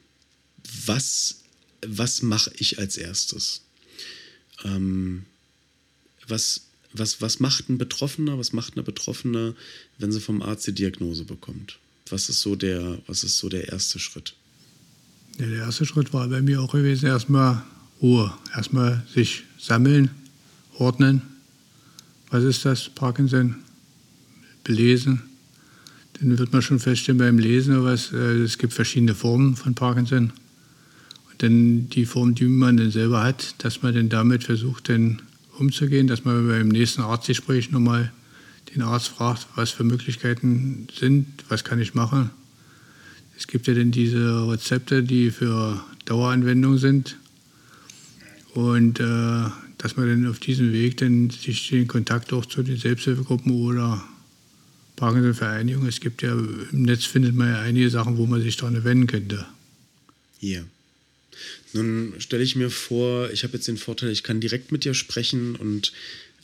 was, 0.86 1.42
was 1.86 2.22
mache 2.22 2.52
ich 2.58 2.80
als 2.80 2.98
erstes? 2.98 3.62
Ähm, 4.64 5.26
was, 6.28 6.62
was, 6.94 7.22
was 7.22 7.40
macht 7.40 7.70
ein 7.70 7.78
Betroffener, 7.78 8.38
was 8.38 8.54
macht 8.54 8.74
eine 8.74 8.84
Betroffene, 8.84 9.56
wenn 9.98 10.12
sie 10.12 10.20
vom 10.20 10.42
Arzt 10.42 10.68
die 10.68 10.74
Diagnose 10.74 11.26
bekommt? 11.26 11.80
Was 12.10 12.30
ist 12.30 12.42
so 12.42 12.56
der, 12.56 13.00
was 13.08 13.24
ist 13.24 13.38
so 13.38 13.50
der 13.50 13.70
erste 13.70 14.00
Schritt? 14.00 14.36
Ja, 15.40 15.46
der 15.48 15.60
erste 15.60 15.86
Schritt 15.86 16.14
war 16.14 16.28
bei 16.28 16.42
mir 16.42 16.62
auch 16.62 16.72
gewesen, 16.72 17.06
erstmal 17.06 17.64
Ruhe. 18.02 18.34
Erstmal 18.56 19.06
sich 19.14 19.44
sammeln, 19.60 20.10
ordnen. 20.78 21.22
Was 22.30 22.44
ist 22.44 22.66
das, 22.66 22.90
Parkinson? 22.90 23.56
Belesen, 24.64 25.24
dann 26.20 26.38
wird 26.38 26.54
man 26.54 26.62
schon 26.62 26.80
feststellen 26.80 27.18
beim 27.18 27.40
Lesen, 27.40 27.84
was, 27.84 28.12
äh, 28.12 28.42
es 28.44 28.58
gibt 28.58 28.74
verschiedene 28.74 29.16
Formen 29.16 29.56
von 29.56 29.74
Parkinson. 29.74 30.32
Und 31.32 31.44
dann 31.44 31.90
die 31.90 32.06
Form, 32.06 32.36
die 32.36 32.46
man 32.46 32.78
dann 32.78 32.92
selber 32.92 33.24
hat, 33.24 33.56
dass 33.64 33.82
man 33.82 33.96
dann 33.96 34.10
damit 34.10 34.44
versucht, 34.44 34.90
dann 34.90 35.22
umzugehen, 35.58 36.08
dass 36.08 36.26
man 36.26 36.48
beim 36.48 36.68
nächsten 36.68 37.02
Arztgespräch 37.02 37.72
nochmal 37.72 38.12
den 38.76 38.82
Arzt 38.82 39.08
fragt, 39.08 39.48
was 39.56 39.72
für 39.72 39.84
Möglichkeiten 39.84 40.88
sind, 40.94 41.26
was 41.48 41.64
kann 41.64 41.80
ich 41.80 41.96
machen. 41.96 42.30
Es 43.38 43.48
gibt 43.48 43.68
ja 43.68 43.74
dann 43.74 43.92
diese 43.92 44.48
Rezepte, 44.52 45.02
die 45.02 45.32
für 45.32 45.82
Daueranwendung 46.06 46.78
sind. 46.78 47.18
Und 48.54 49.00
äh, 49.00 49.46
dass 49.80 49.98
man 49.98 50.08
dann 50.08 50.30
auf 50.30 50.40
diesem 50.40 50.72
Weg 50.72 50.98
dann 50.98 51.32
sich 51.32 51.70
den 51.70 51.88
Kontakt 51.88 52.32
auch 52.34 52.46
zu 52.46 52.62
den 52.62 52.78
Selbsthilfegruppen 52.78 53.52
oder 53.52 54.04
Parkinson-Vereinigung. 54.98 55.88
Es 55.88 56.02
gibt 56.02 56.22
ja 56.22 56.34
im 56.34 56.84
Netz 56.84 57.06
findet 57.06 57.34
man 57.34 57.48
ja 57.48 57.62
einige 57.62 57.90
Sachen, 57.90 58.18
wo 58.18 58.28
man 58.28 58.42
sich 58.42 58.58
daran 58.58 58.84
wenden 58.84 59.08
könnte. 59.08 59.46
Hier. 60.38 60.66
Nun 61.74 62.14
stelle 62.20 62.44
ich 62.44 62.58
mir 62.58 62.70
vor, 62.70 63.32
ich 63.32 63.44
habe 63.44 63.54
jetzt 63.54 63.68
den 63.68 63.78
Vorteil, 63.78 64.10
ich 64.10 64.24
kann 64.24 64.42
direkt 64.42 64.72
mit 64.72 64.84
dir 64.84 64.94
sprechen 64.94 65.56
und 65.56 65.94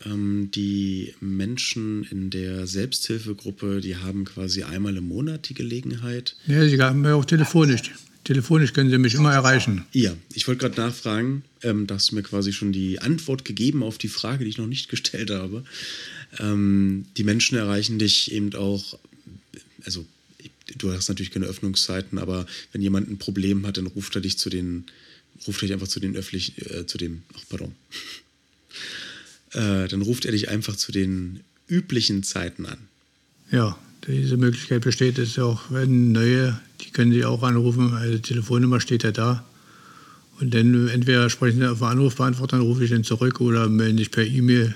ähm, 0.05 0.49
die 0.55 1.13
Menschen 1.19 2.05
in 2.09 2.29
der 2.29 2.67
Selbsthilfegruppe, 2.67 3.81
die 3.81 3.97
haben 3.97 4.23
quasi 4.23 4.63
einmal 4.63 4.95
im 4.95 5.07
Monat 5.09 5.49
die 5.49 5.53
Gelegenheit. 5.53 6.37
Ja, 6.47 6.65
sie 6.67 6.79
haben 6.79 7.03
ja 7.03 7.15
auch 7.15 7.25
telefonisch. 7.25 7.91
Telefonisch 8.25 8.73
können 8.73 8.89
Sie 8.89 8.97
mich 8.97 9.13
immer 9.13 9.31
erreichen. 9.31 9.85
Ja, 9.93 10.17
ich 10.33 10.47
wollte 10.47 10.61
gerade 10.61 10.81
nachfragen, 10.81 11.43
ähm, 11.61 11.85
da 11.85 11.93
hast 11.93 12.09
du 12.09 12.15
mir 12.15 12.23
quasi 12.23 12.53
schon 12.53 12.73
die 12.73 12.99
Antwort 12.99 13.45
gegeben 13.45 13.83
auf 13.83 13.99
die 13.99 14.07
Frage, 14.07 14.43
die 14.43 14.49
ich 14.49 14.57
noch 14.57 14.65
nicht 14.65 14.89
gestellt 14.89 15.29
habe. 15.29 15.63
Ähm, 16.39 17.05
die 17.17 17.23
Menschen 17.23 17.55
erreichen 17.55 17.99
dich 17.99 18.31
eben 18.31 18.53
auch, 18.55 18.97
also 19.85 20.07
du 20.75 20.91
hast 20.91 21.07
natürlich 21.07 21.31
keine 21.31 21.45
Öffnungszeiten, 21.45 22.17
aber 22.17 22.47
wenn 22.71 22.81
jemand 22.81 23.11
ein 23.11 23.19
Problem 23.19 23.67
hat, 23.67 23.77
dann 23.77 23.85
ruft 23.85 24.15
er 24.15 24.21
dich 24.21 24.39
zu 24.39 24.49
den, 24.49 24.85
ruft 25.45 25.61
er 25.61 25.67
dich 25.67 25.73
einfach 25.73 25.87
zu 25.87 25.99
den 25.99 26.15
öffentlichen, 26.15 26.55
äh, 26.65 26.87
zu 26.87 26.97
dem, 26.97 27.21
ach 27.35 27.43
pardon, 27.47 27.75
äh, 29.51 29.87
dann 29.87 30.01
ruft 30.01 30.25
er 30.25 30.31
dich 30.31 30.49
einfach 30.49 30.75
zu 30.75 30.91
den 30.91 31.41
üblichen 31.67 32.23
Zeiten 32.23 32.65
an. 32.65 32.79
Ja, 33.51 33.77
diese 34.07 34.37
Möglichkeit 34.37 34.81
besteht, 34.81 35.17
ist 35.17 35.39
auch, 35.39 35.61
wenn 35.69 36.11
neue, 36.11 36.59
die 36.81 36.91
können 36.91 37.11
Sie 37.11 37.25
auch 37.25 37.43
anrufen, 37.43 37.93
also 37.93 38.17
Telefonnummer 38.19 38.79
steht 38.79 39.03
ja 39.03 39.11
da. 39.11 39.43
Und 40.39 40.53
dann 40.53 40.89
entweder 40.89 41.29
sprechen 41.29 41.59
Sie 41.59 41.69
auf 41.69 41.79
den 41.79 41.87
Anrufbeantworter, 41.87 42.57
dann 42.57 42.65
rufe 42.65 42.83
ich 42.83 42.91
dann 42.91 43.03
zurück 43.03 43.41
oder 43.41 43.69
melden 43.69 43.97
sich 43.97 44.11
per 44.11 44.25
E-Mail 44.25 44.75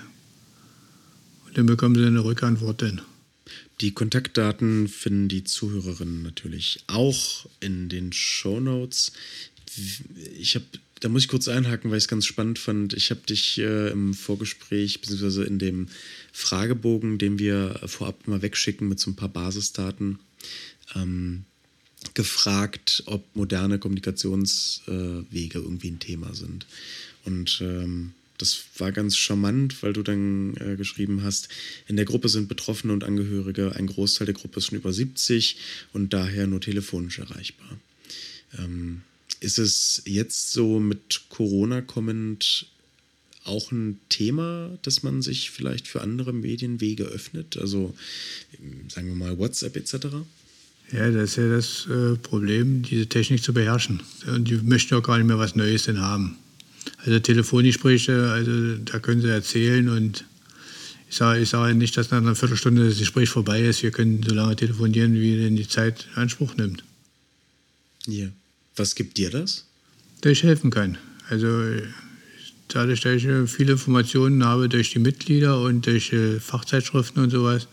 dann 1.60 1.66
bekommen 1.66 1.96
Sie 1.96 2.06
eine 2.06 2.24
Rückantwort 2.24 2.82
denn. 2.82 3.02
Die 3.82 3.92
Kontaktdaten 3.92 4.88
finden 4.88 5.28
die 5.28 5.44
Zuhörerinnen 5.44 6.22
natürlich 6.22 6.84
auch 6.88 7.46
in 7.60 7.90
den 7.90 8.14
Show 8.14 8.60
Notes. 8.60 9.12
Ich 10.38 10.56
habe, 10.56 10.66
da 11.00 11.10
muss 11.10 11.24
ich 11.24 11.28
kurz 11.28 11.48
einhaken, 11.48 11.92
weil 11.92 11.98
ich 11.98 12.06
es 12.06 12.10
ganz 12.10 12.26
spannend 12.26 12.60
fand. 12.60 12.94
Ich 12.94 13.10
habe 13.10 13.22
dich 13.22 13.58
äh, 13.60 13.90
im 13.90 14.14
Vorgespräch 14.14 15.02
beziehungsweise 15.02 15.44
in 15.44 15.60
dem 15.60 15.88
Fragebogen, 16.34 17.18
den 17.18 17.40
wir 17.40 17.80
vorab 17.86 18.28
mal 18.28 18.42
wegschicken 18.42 18.88
mit 18.88 19.00
so 19.00 19.12
ein 19.12 19.16
paar 19.16 19.30
Basisdaten, 19.30 20.20
ähm, 20.96 21.46
gefragt, 22.14 23.04
ob 23.06 23.24
moderne 23.36 23.80
Kommunikationswege 23.80 25.60
äh, 25.60 25.62
irgendwie 25.62 25.92
ein 25.92 26.00
Thema 26.00 26.34
sind. 26.34 26.66
Und 27.26 27.60
ähm, 27.62 28.14
das 28.38 28.64
war 28.78 28.92
ganz 28.94 29.18
charmant, 29.18 29.84
weil 29.84 29.94
du 29.94 30.02
dann 30.02 30.56
äh, 30.58 30.78
geschrieben 30.78 31.24
hast, 31.24 31.50
in 31.88 31.98
der 31.98 32.06
Gruppe 32.06 32.30
sind 32.30 32.48
Betroffene 32.48 32.94
und 32.94 33.04
Angehörige, 33.04 33.76
ein 33.76 33.88
Großteil 33.88 34.26
der 34.26 34.34
Gruppe 34.34 34.60
ist 34.60 34.68
schon 34.68 34.78
über 34.78 34.94
70 34.94 35.58
und 35.92 36.14
daher 36.14 36.48
nur 36.48 36.62
telefonisch 36.62 37.20
erreichbar. 37.20 37.78
Ähm, 38.58 39.02
ist 39.40 39.60
es 39.60 40.02
jetzt 40.06 40.52
so 40.52 40.80
mit 40.80 41.22
Corona 41.30 41.82
kommend 41.82 42.68
auch 43.46 43.72
ein 43.72 44.00
Thema, 44.10 44.78
dass 44.82 45.02
man 45.02 45.22
sich 45.22 45.50
vielleicht 45.52 45.88
für 45.88 46.02
andere 46.02 46.34
Medienwege 46.34 47.06
öffnet? 47.06 47.58
Also 47.58 47.96
sagen 48.90 49.08
wir 49.08 49.16
mal 49.16 49.38
WhatsApp 49.38 49.76
etc.? 49.76 50.08
Ja, 50.92 51.12
das 51.12 51.32
ist 51.32 51.36
ja 51.38 51.50
das 51.50 51.88
äh, 51.88 52.16
Problem, 52.18 52.82
diese 52.82 53.08
Technik 53.08 53.44
zu 53.44 53.54
beherrschen. 53.54 54.02
Und 54.28 54.48
die 54.48 54.56
möchten 54.56 54.96
auch 54.96 55.04
gar 55.04 55.18
nicht 55.18 55.28
mehr 55.28 55.38
was 55.38 55.56
Neues 55.56 55.84
denn 55.84 56.02
haben. 56.02 56.38
Also 56.98 57.20
Telefongespräche, 57.20 58.32
also 58.32 58.76
da 58.78 59.00
können 59.00 59.22
sie 59.22 59.30
erzählen 59.30 59.90
und 59.90 60.26
Ich 61.10 61.16
sage, 61.16 61.42
ich 61.42 61.50
sage 61.50 61.74
nicht, 61.74 61.98
dass 61.98 62.12
nach 62.12 62.20
einer 62.20 62.36
Viertelstunde 62.36 62.88
das 62.88 63.00
Gespräch 63.00 63.30
vorbei 63.30 63.62
ist. 63.62 63.82
Wir 63.82 63.90
können 63.92 64.22
so 64.22 64.36
lange 64.36 64.56
telefonieren, 64.56 65.14
wie 65.16 65.38
denn 65.38 65.56
die 65.56 65.68
Zeit 65.68 66.06
in 66.12 66.22
Anspruch 66.22 66.56
nimmt. 66.56 66.84
Ja. 68.06 68.28
Was 68.80 68.96
gibt 68.96 69.18
dir 69.18 69.30
das? 69.30 69.66
Dass 70.22 70.32
ich 70.32 70.44
helfen 70.44 70.72
kann. 70.72 70.98
Also 71.28 71.48
dadurch, 72.70 73.02
dass 73.02 73.22
ich 73.22 73.28
viele 73.52 73.74
Informationen 73.74 74.46
habe 74.46 74.70
durch 74.70 74.92
die 74.92 75.00
Mitglieder 75.00 75.62
und 75.62 75.86
durch 75.86 76.14
äh, 76.14 76.40
Fachzeitschriften 76.40 77.22
und 77.22 77.30
sowas 77.30 77.68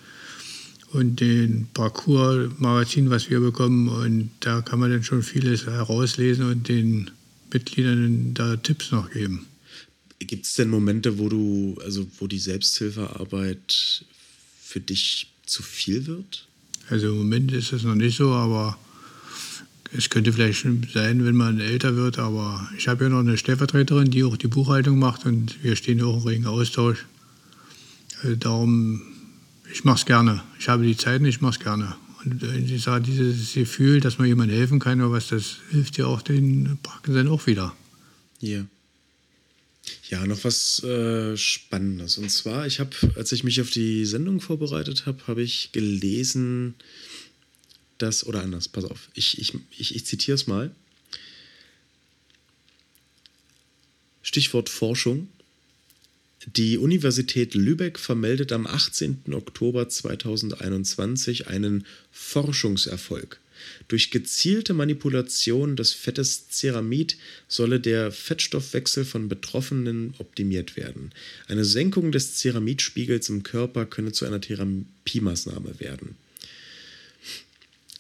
und 0.93 1.21
den 1.21 1.69
Parcours-Magazin, 1.75 3.09
was 3.09 3.31
wir 3.31 3.39
bekommen. 3.39 3.89
Und 3.89 4.31
da 4.41 4.63
kann 4.63 4.81
man 4.81 4.91
dann 4.91 5.05
schon 5.05 5.23
vieles 5.23 5.67
herauslesen 5.67 6.51
und 6.51 6.69
den 6.69 7.11
Mitgliedern 7.53 8.35
da 8.35 8.57
Tipps 8.57 8.91
noch 8.91 9.11
geben. 9.11 9.47
Gibt 10.19 10.47
es 10.47 10.55
denn 10.55 10.71
Momente, 10.71 11.19
wo 11.19 11.29
du, 11.29 11.79
also 11.85 12.05
wo 12.19 12.27
die 12.27 12.41
Selbsthilfearbeit 12.41 14.05
für 14.61 14.81
dich 14.81 15.29
zu 15.45 15.63
viel 15.63 16.07
wird? 16.07 16.49
Also 16.89 17.09
im 17.09 17.19
Moment 17.19 17.53
ist 17.53 17.73
es 17.73 17.85
noch 17.85 17.95
nicht 17.95 18.17
so, 18.17 18.33
aber 18.33 18.77
es 19.97 20.11
könnte 20.11 20.33
vielleicht 20.33 20.67
sein, 20.93 21.25
wenn 21.25 21.37
man 21.37 21.61
älter 21.61 21.97
wird. 21.97 22.19
Aber 22.19 22.69
ich 22.77 22.89
habe 22.89 23.05
ja 23.05 23.11
noch 23.11 23.21
eine 23.21 23.39
Stellvertreterin, 23.39 24.11
die 24.11 24.25
auch 24.25 24.37
die 24.37 24.49
Buchhaltung 24.49 24.99
macht 24.99 25.27
und 25.27 25.63
wir 25.63 25.77
stehen 25.77 26.03
auch 26.03 26.23
im 26.23 26.29
regen 26.29 26.47
Austausch. 26.47 27.07
Also 28.23 28.37
darum, 28.37 29.03
ich 29.73 29.85
mache 29.85 29.99
es 29.99 30.07
gerne. 30.07 30.43
Ich 30.59 30.69
habe 30.69 30.85
die 30.85 30.97
Zeit 30.97 31.21
und 31.21 31.27
ich 31.27 31.41
mache 31.41 31.59
es 31.59 31.61
gerne. 31.61 31.97
Und 32.25 32.43
ich 32.43 32.83
sage, 32.83 33.05
dieses 33.05 33.53
Gefühl, 33.53 34.01
dass 34.01 34.19
man 34.19 34.27
jemandem 34.27 34.57
helfen 34.57 34.79
kann 34.81 35.01
oder 35.01 35.13
was, 35.13 35.29
das 35.29 35.59
hilft 35.71 35.97
ja 35.97 36.07
auch 36.07 36.23
den 36.23 36.79
Parkinson 36.83 37.29
auch 37.29 37.47
wieder. 37.47 37.75
Ja. 38.41 38.65
Ja, 40.09 40.27
noch 40.27 40.43
was 40.43 40.83
äh, 40.83 41.37
Spannendes. 41.37 42.19
Und 42.19 42.31
zwar, 42.31 42.67
ich 42.67 42.81
habe, 42.81 42.91
als 43.15 43.31
ich 43.33 43.45
mich 43.45 43.61
auf 43.61 43.71
die 43.71 44.05
Sendung 44.05 44.41
vorbereitet 44.41 45.07
habe, 45.07 45.19
habe 45.29 45.43
ich 45.43 45.71
gelesen, 45.73 46.75
dass, 47.99 48.27
oder 48.27 48.43
anders, 48.43 48.69
pass 48.69 48.85
auf, 48.85 49.09
ich, 49.15 49.39
ich, 49.39 49.55
ich, 49.77 49.95
ich 49.95 50.07
zitiere 50.07 50.35
es 50.35 50.47
mal. 50.47 50.71
Stichwort 54.23 54.69
Forschung. 54.69 55.29
Die 56.55 56.79
Universität 56.79 57.55
Lübeck 57.55 57.99
vermeldet 57.99 58.53
am 58.53 58.67
18. 58.67 59.33
Oktober 59.33 59.89
2021 59.89 61.49
einen 61.49 61.85
Forschungserfolg. 62.13 63.41
Durch 63.89 64.11
gezielte 64.11 64.75
Manipulation 64.75 65.77
des 65.77 65.93
Fettes 65.93 66.49
Ceramid 66.51 67.17
solle 67.49 67.81
der 67.81 68.13
Fettstoffwechsel 68.13 69.05
von 69.05 69.29
Betroffenen 69.29 70.15
optimiert 70.19 70.77
werden. 70.77 71.13
Eine 71.49 71.65
Senkung 71.65 72.13
des 72.13 72.37
Ceramidspiegels 72.37 73.29
im 73.29 73.43
Körper 73.43 73.87
könne 73.87 74.13
zu 74.13 74.25
einer 74.25 74.41
Therapiemaßnahme 74.41 75.81
werden. 75.81 76.17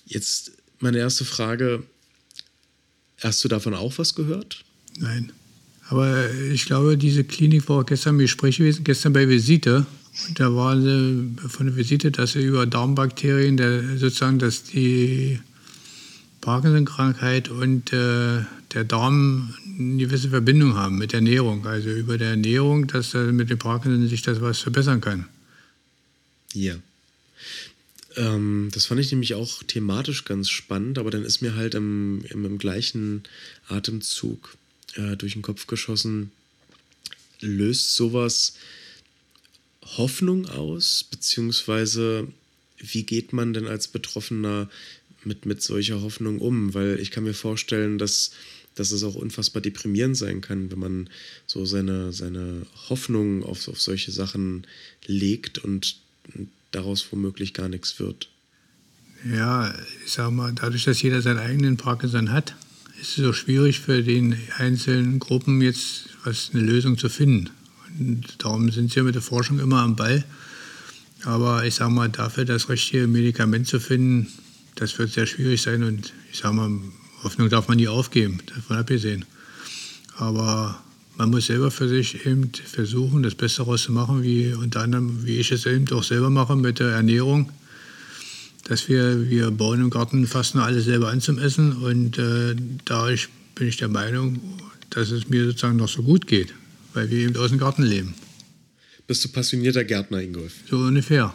Jetzt 0.07 0.53
meine 0.79 0.99
erste 0.99 1.25
Frage: 1.25 1.83
Hast 3.21 3.45
du 3.45 3.49
davon 3.49 3.75
auch 3.75 3.99
was 3.99 4.14
gehört? 4.14 4.64
Nein. 4.99 5.33
Aber 5.88 6.33
ich 6.53 6.66
glaube, 6.66 6.97
diese 6.97 7.23
Klinik 7.25 7.69
war 7.69 7.85
gestern 7.85 8.14
im 8.14 8.21
Gespräch 8.21 8.59
gewesen, 8.59 8.85
gestern 8.85 9.12
bei 9.12 9.29
Visite. 9.29 9.87
Und 10.29 10.40
da 10.40 10.55
war 10.55 10.81
sie 10.81 11.37
von 11.49 11.66
der 11.66 11.77
Visite, 11.77 12.11
dass 12.11 12.33
sie 12.33 12.42
über 12.42 12.66
Darmbakterien, 12.66 13.57
der, 13.57 13.99
sozusagen, 13.99 14.38
dass 14.38 14.64
die 14.64 15.38
Parkinson-Krankheit 16.40 17.49
und 17.51 17.92
äh, 17.92 18.45
der 18.73 18.85
Darm 18.85 19.55
eine 19.79 19.97
gewisse 19.97 20.31
Verbindung 20.31 20.75
haben 20.75 20.99
mit 20.99 21.12
der 21.12 21.19
Ernährung. 21.19 21.66
Also 21.66 21.90
über 21.90 22.19
der 22.19 22.31
Ernährung, 22.31 22.87
dass 22.87 23.14
äh, 23.14 23.33
mit 23.33 23.51
dem 23.51 23.59
Parkinson 23.59 24.09
sich 24.09 24.23
das 24.23 24.40
was 24.40 24.61
verbessern 24.61 25.01
kann. 25.01 25.27
Ja. 26.53 26.75
Ähm, 28.16 28.70
das 28.72 28.87
fand 28.87 29.00
ich 29.00 29.11
nämlich 29.11 29.35
auch 29.35 29.62
thematisch 29.62 30.24
ganz 30.24 30.48
spannend, 30.48 30.98
aber 30.98 31.11
dann 31.11 31.24
ist 31.24 31.42
mir 31.42 31.55
halt 31.55 31.74
im, 31.74 32.24
im, 32.31 32.44
im 32.44 32.59
gleichen 32.59 33.24
Atemzug 33.68 34.57
äh, 34.94 35.16
durch 35.16 35.35
den 35.35 35.42
Kopf 35.42 35.66
geschossen, 35.66 36.33
löst 37.40 37.94
sowas 37.94 38.55
Hoffnung 39.83 40.46
aus, 40.46 41.05
beziehungsweise 41.05 42.29
wie 42.79 43.05
geht 43.05 43.33
man 43.33 43.52
denn 43.52 43.66
als 43.66 43.88
Betroffener 43.88 44.68
mit, 45.24 45.46
mit 45.46 45.62
solcher 45.62 46.02
Hoffnung 46.02 46.40
um? 46.40 46.74
Weil 46.74 46.98
ich 47.00 47.11
kann 47.11 47.24
mir 47.24 47.35
vorstellen, 47.35 47.98
dass, 47.98 48.33
dass 48.74 48.90
es 48.90 49.02
auch 49.02 49.14
unfassbar 49.14 49.62
deprimierend 49.62 50.16
sein 50.16 50.40
kann, 50.40 50.70
wenn 50.70 50.79
man 50.79 51.11
so 51.46 51.64
seine, 51.64 52.12
seine 52.12 52.66
Hoffnung 52.88 53.42
auf, 53.44 53.68
auf 53.68 53.81
solche 53.81 54.12
Sachen 54.12 54.66
legt 55.07 55.59
und 55.59 55.96
daraus 56.70 57.07
womöglich 57.11 57.55
gar 57.55 57.68
nichts 57.68 57.98
wird. 57.98 58.29
Ja, 59.24 59.74
ich 60.05 60.12
sag 60.12 60.31
mal, 60.31 60.52
dadurch, 60.52 60.85
dass 60.85 61.02
jeder 61.02 61.22
seinen 61.22 61.38
eigenen 61.38 61.76
Parkinson 61.76 62.33
hat, 62.33 62.55
ist 63.00 63.18
es 63.18 63.26
auch 63.26 63.35
schwierig 63.35 63.81
für 63.81 64.02
den 64.02 64.37
einzelnen 64.59 65.18
Gruppen 65.18 65.61
jetzt 65.61 66.11
was 66.24 66.50
eine 66.52 66.62
Lösung 66.62 66.98
zu 66.98 67.09
finden. 67.09 67.50
Und 67.98 68.44
darum 68.44 68.70
sind 68.70 68.90
sie 68.90 68.98
ja 68.98 69.02
mit 69.05 69.14
der 69.14 69.22
Forschung 69.22 69.59
immer 69.59 69.81
am 69.81 69.96
Ball. 69.96 70.24
Aber 71.24 71.64
ich 71.64 71.74
sage 71.74 71.92
mal, 71.92 72.09
dafür 72.09 72.44
das 72.44 72.68
richtige 72.68 73.07
Medikament 73.07 73.66
zu 73.66 73.81
finden, 73.81 74.29
das 74.74 74.98
wird 74.98 75.12
sehr 75.12 75.26
schwierig 75.26 75.62
sein. 75.62 75.83
Und 75.83 76.12
ich 76.31 76.38
sage 76.38 76.55
mal, 76.55 76.70
Hoffnung 77.22 77.48
darf 77.48 77.68
man 77.68 77.79
nie 77.79 77.88
aufgeben, 77.88 78.40
davon 78.55 78.76
abgesehen. 78.76 79.24
Aber 80.16 80.83
man 81.16 81.31
muss 81.31 81.46
selber 81.46 81.70
für 81.70 81.88
sich 81.88 82.26
eben 82.26 82.50
versuchen, 82.52 83.22
das 83.22 83.35
Beste 83.35 83.59
daraus 83.59 83.85
zu 83.85 83.92
machen, 83.92 84.22
wie 84.22 84.52
unter 84.52 84.83
anderem, 84.83 85.24
wie 85.24 85.38
ich 85.38 85.50
es 85.50 85.66
eben 85.66 85.90
auch 85.92 86.05
selber 86.05 86.31
mache 86.31 86.57
mit 86.57 86.79
der 86.79 86.88
Ernährung. 86.88 87.50
Dass 88.64 88.88
wir, 88.88 89.31
wir 89.31 89.50
bauen 89.50 89.81
im 89.81 89.90
Garten 89.90 90.26
fast 90.26 90.55
nur 90.55 90.64
alles 90.64 90.85
selber 90.85 91.09
an 91.11 91.20
zum 91.20 91.38
Essen 91.38 91.72
und 91.72 92.18
äh, 92.18 92.57
dadurch 92.85 93.29
bin 93.55 93.68
ich 93.68 93.76
der 93.76 93.88
Meinung, 93.88 94.40
dass 94.90 95.11
es 95.11 95.29
mir 95.29 95.46
sozusagen 95.46 95.76
noch 95.76 95.88
so 95.88 96.02
gut 96.02 96.26
geht, 96.26 96.52
weil 96.92 97.11
wir 97.11 97.18
eben 97.18 97.37
aus 97.37 97.50
dem 97.50 97.59
Garten 97.59 97.85
leben. 97.85 98.14
Bist 99.07 99.24
du 99.24 99.29
passionierter 99.29 99.85
Gärtner, 99.85 100.20
Ingolf? 100.20 100.52
So 100.68 100.79
ungefähr. 100.79 101.33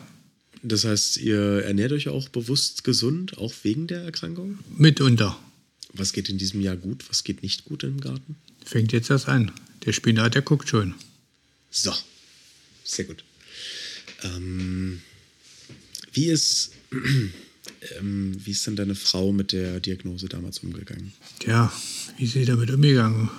Das 0.62 0.84
heißt, 0.84 1.18
ihr 1.18 1.64
ernährt 1.64 1.94
euch 1.94 2.10
auch 2.10 2.30
bewusst 2.30 2.84
gesund, 2.84 3.38
auch 3.38 3.54
wegen 3.64 3.88
der 3.88 4.04
Erkrankung? 4.04 4.60
Mitunter. 4.78 5.40
Was 5.94 6.14
geht 6.14 6.30
in 6.30 6.38
diesem 6.38 6.62
Jahr 6.62 6.76
gut, 6.76 7.10
was 7.10 7.24
geht 7.24 7.42
nicht 7.42 7.66
gut 7.66 7.84
im 7.84 8.00
Garten? 8.00 8.36
Fängt 8.64 8.92
jetzt 8.92 9.10
erst 9.10 9.28
an. 9.28 9.52
Der 9.86 9.94
Spinat, 9.94 10.36
der 10.36 10.42
guckt 10.42 10.70
schon. 10.70 10.94
So, 11.70 11.94
sehr 12.84 13.06
gut. 13.06 13.24
Ähm, 14.24 15.02
wie, 16.14 16.28
ist, 16.28 16.72
ähm, 18.00 18.36
wie 18.44 18.52
ist 18.52 18.68
denn 18.68 18.76
deine 18.76 18.96
Frau 18.96 19.32
mit 19.32 19.52
der 19.52 19.80
Diagnose 19.80 20.28
damals 20.28 20.60
umgegangen? 20.60 21.14
Tja, 21.40 21.72
wie 22.18 22.26
ist 22.26 22.34
sie 22.34 22.46
damit 22.46 22.70
umgegangen? 22.70 23.30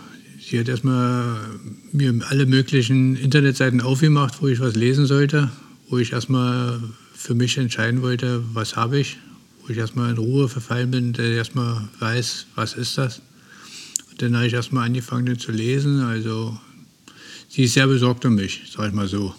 Sie 0.41 0.59
hat 0.59 0.69
erstmal 0.69 1.61
mir 1.93 2.13
alle 2.29 2.47
möglichen 2.47 3.15
Internetseiten 3.17 3.81
aufgemacht, 3.81 4.43
wo 4.43 4.49
ich 4.49 4.59
was 4.59 4.75
lesen 4.75 5.07
sollte, 5.07 5.53
wo 5.89 5.99
ich 5.99 6.13
erstmal 6.13 6.81
für 7.15 7.35
mich 7.35 7.59
entscheiden 7.59 8.03
wollte, 8.03 8.43
was 8.53 8.75
habe 8.75 8.99
ich, 8.99 9.19
wo 9.63 9.69
ich 9.69 9.79
erstmal 9.79 10.11
in 10.11 10.19
Ruhe 10.19 10.49
verfallen 10.49 10.91
bin, 10.91 11.13
der 11.13 11.31
erstmal 11.31 11.89
weiß, 12.01 12.47
was 12.57 12.75
ist 12.75 12.99
das. 12.99 13.23
Dann 14.19 14.37
habe 14.37 14.47
ich 14.47 14.53
erstmal 14.53 14.87
angefangen 14.87 15.39
zu 15.39 15.53
lesen. 15.53 16.01
Also 16.01 16.59
sie 17.49 17.65
ist 17.65 17.75
sehr 17.75 17.87
besorgt 17.87 18.25
um 18.25 18.35
mich, 18.35 18.63
sag 18.75 18.89
ich 18.89 18.95
mal 18.95 19.09
so. 19.09 19.35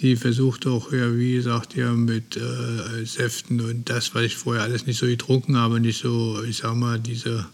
Die 0.00 0.16
versucht 0.16 0.66
auch, 0.66 0.92
ja, 0.92 1.14
wie 1.16 1.34
gesagt, 1.34 1.76
ja, 1.76 1.92
mit 1.92 2.36
äh, 2.36 3.04
Säften 3.04 3.60
und 3.60 3.90
das, 3.90 4.14
was 4.14 4.22
ich 4.22 4.36
vorher 4.36 4.62
alles 4.62 4.86
nicht 4.86 4.98
so 4.98 5.06
getrunken 5.06 5.58
habe, 5.58 5.78
nicht 5.78 6.00
so, 6.00 6.42
ich 6.42 6.58
sag 6.58 6.74
mal, 6.74 6.98
diese 6.98 7.46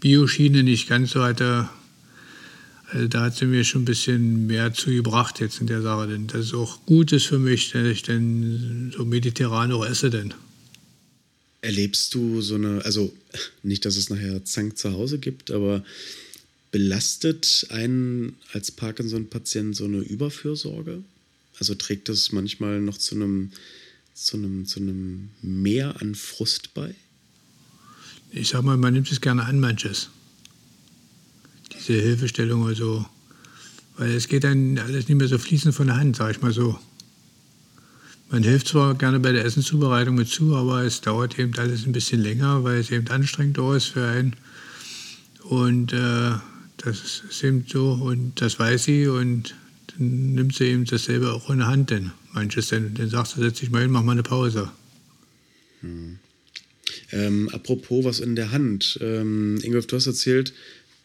Bioschiene 0.00 0.62
nicht 0.62 0.88
ganz 0.88 1.10
so 1.10 1.22
hatte. 1.24 1.68
Also 2.90 3.08
da 3.08 3.24
hat 3.24 3.36
sie 3.36 3.46
mir 3.46 3.64
schon 3.64 3.82
ein 3.82 3.86
bisschen 3.86 4.46
mehr 4.46 4.72
zugebracht 4.72 5.40
jetzt 5.40 5.60
in 5.60 5.66
der 5.66 5.82
Sache, 5.82 6.06
denn 6.06 6.26
das 6.28 6.46
ist 6.46 6.54
auch 6.54 6.86
gut 6.86 7.12
ist 7.12 7.26
für 7.26 7.38
mich, 7.38 7.72
dass 7.72 7.86
ich 7.86 8.02
dann 8.02 8.92
so 8.96 9.04
mediterran 9.04 9.72
auch 9.72 9.84
esse 9.84 10.10
denn. 10.10 10.32
Erlebst 11.60 12.14
du 12.14 12.40
so 12.40 12.54
eine, 12.54 12.84
also 12.84 13.12
nicht, 13.62 13.84
dass 13.84 13.96
es 13.96 14.10
nachher 14.10 14.44
Zank 14.44 14.78
zu 14.78 14.92
Hause 14.92 15.18
gibt, 15.18 15.50
aber 15.50 15.84
belastet 16.70 17.66
einen 17.70 18.36
als 18.52 18.70
Parkinson-Patient 18.70 19.74
so 19.74 19.84
eine 19.84 19.98
Überfürsorge? 19.98 21.02
Also 21.58 21.74
trägt 21.74 22.08
das 22.08 22.30
manchmal 22.30 22.80
noch 22.80 22.98
zu 22.98 23.16
einem, 23.16 23.50
zu 24.14 24.36
einem, 24.36 24.66
zu 24.66 24.80
einem 24.80 25.30
Mehr 25.42 26.00
an 26.00 26.14
Frust 26.14 26.74
bei? 26.74 26.94
Ich 28.30 28.48
sag 28.48 28.62
mal, 28.62 28.76
man 28.76 28.92
nimmt 28.92 29.10
es 29.10 29.20
gerne 29.20 29.44
an, 29.44 29.58
manches. 29.58 30.10
Diese 31.74 32.00
Hilfestellung 32.00 32.62
oder 32.62 32.74
so. 32.74 33.06
Weil 33.96 34.12
es 34.12 34.28
geht 34.28 34.44
dann 34.44 34.78
alles 34.78 35.08
nicht 35.08 35.18
mehr 35.18 35.28
so 35.28 35.38
fließend 35.38 35.74
von 35.74 35.88
der 35.88 35.96
Hand, 35.96 36.16
sag 36.16 36.30
ich 36.30 36.42
mal 36.42 36.52
so. 36.52 36.78
Man 38.30 38.42
hilft 38.42 38.68
zwar 38.68 38.94
gerne 38.94 39.20
bei 39.20 39.32
der 39.32 39.44
Essenszubereitung 39.44 40.14
mit 40.14 40.28
zu, 40.28 40.54
aber 40.54 40.82
es 40.82 41.00
dauert 41.00 41.38
eben 41.38 41.56
alles 41.56 41.86
ein 41.86 41.92
bisschen 41.92 42.20
länger, 42.20 42.62
weil 42.62 42.78
es 42.78 42.90
eben 42.90 43.08
anstrengend 43.08 43.56
ist 43.58 43.86
für 43.86 44.06
einen. 44.06 44.36
Und 45.44 45.94
äh, 45.94 46.32
das 46.76 47.22
ist 47.28 47.42
eben 47.42 47.64
so 47.66 47.92
und 47.92 48.40
das 48.40 48.58
weiß 48.58 48.84
sie 48.84 49.08
und 49.08 49.54
dann 49.86 50.34
nimmt 50.34 50.54
sie 50.54 50.64
eben 50.64 50.84
dasselbe 50.84 51.32
auch 51.32 51.48
in 51.48 51.58
der 51.58 51.68
Hand, 51.68 51.90
denn 51.90 52.12
manches, 52.34 52.68
dann, 52.68 52.94
dann 52.94 53.08
sagst 53.08 53.36
du, 53.36 53.40
setz 53.40 53.60
dich 53.60 53.70
mal 53.70 53.82
hin, 53.82 53.90
mach 53.90 54.02
mal 54.02 54.12
eine 54.12 54.22
Pause. 54.22 54.70
Hm. 55.80 56.18
Ähm, 57.10 57.48
apropos 57.52 58.04
was 58.04 58.20
in 58.20 58.36
der 58.36 58.50
Hand. 58.50 58.98
Ähm, 59.00 59.58
Ingolf, 59.62 59.86
du 59.86 59.96
hast 59.96 60.06
erzählt, 60.06 60.52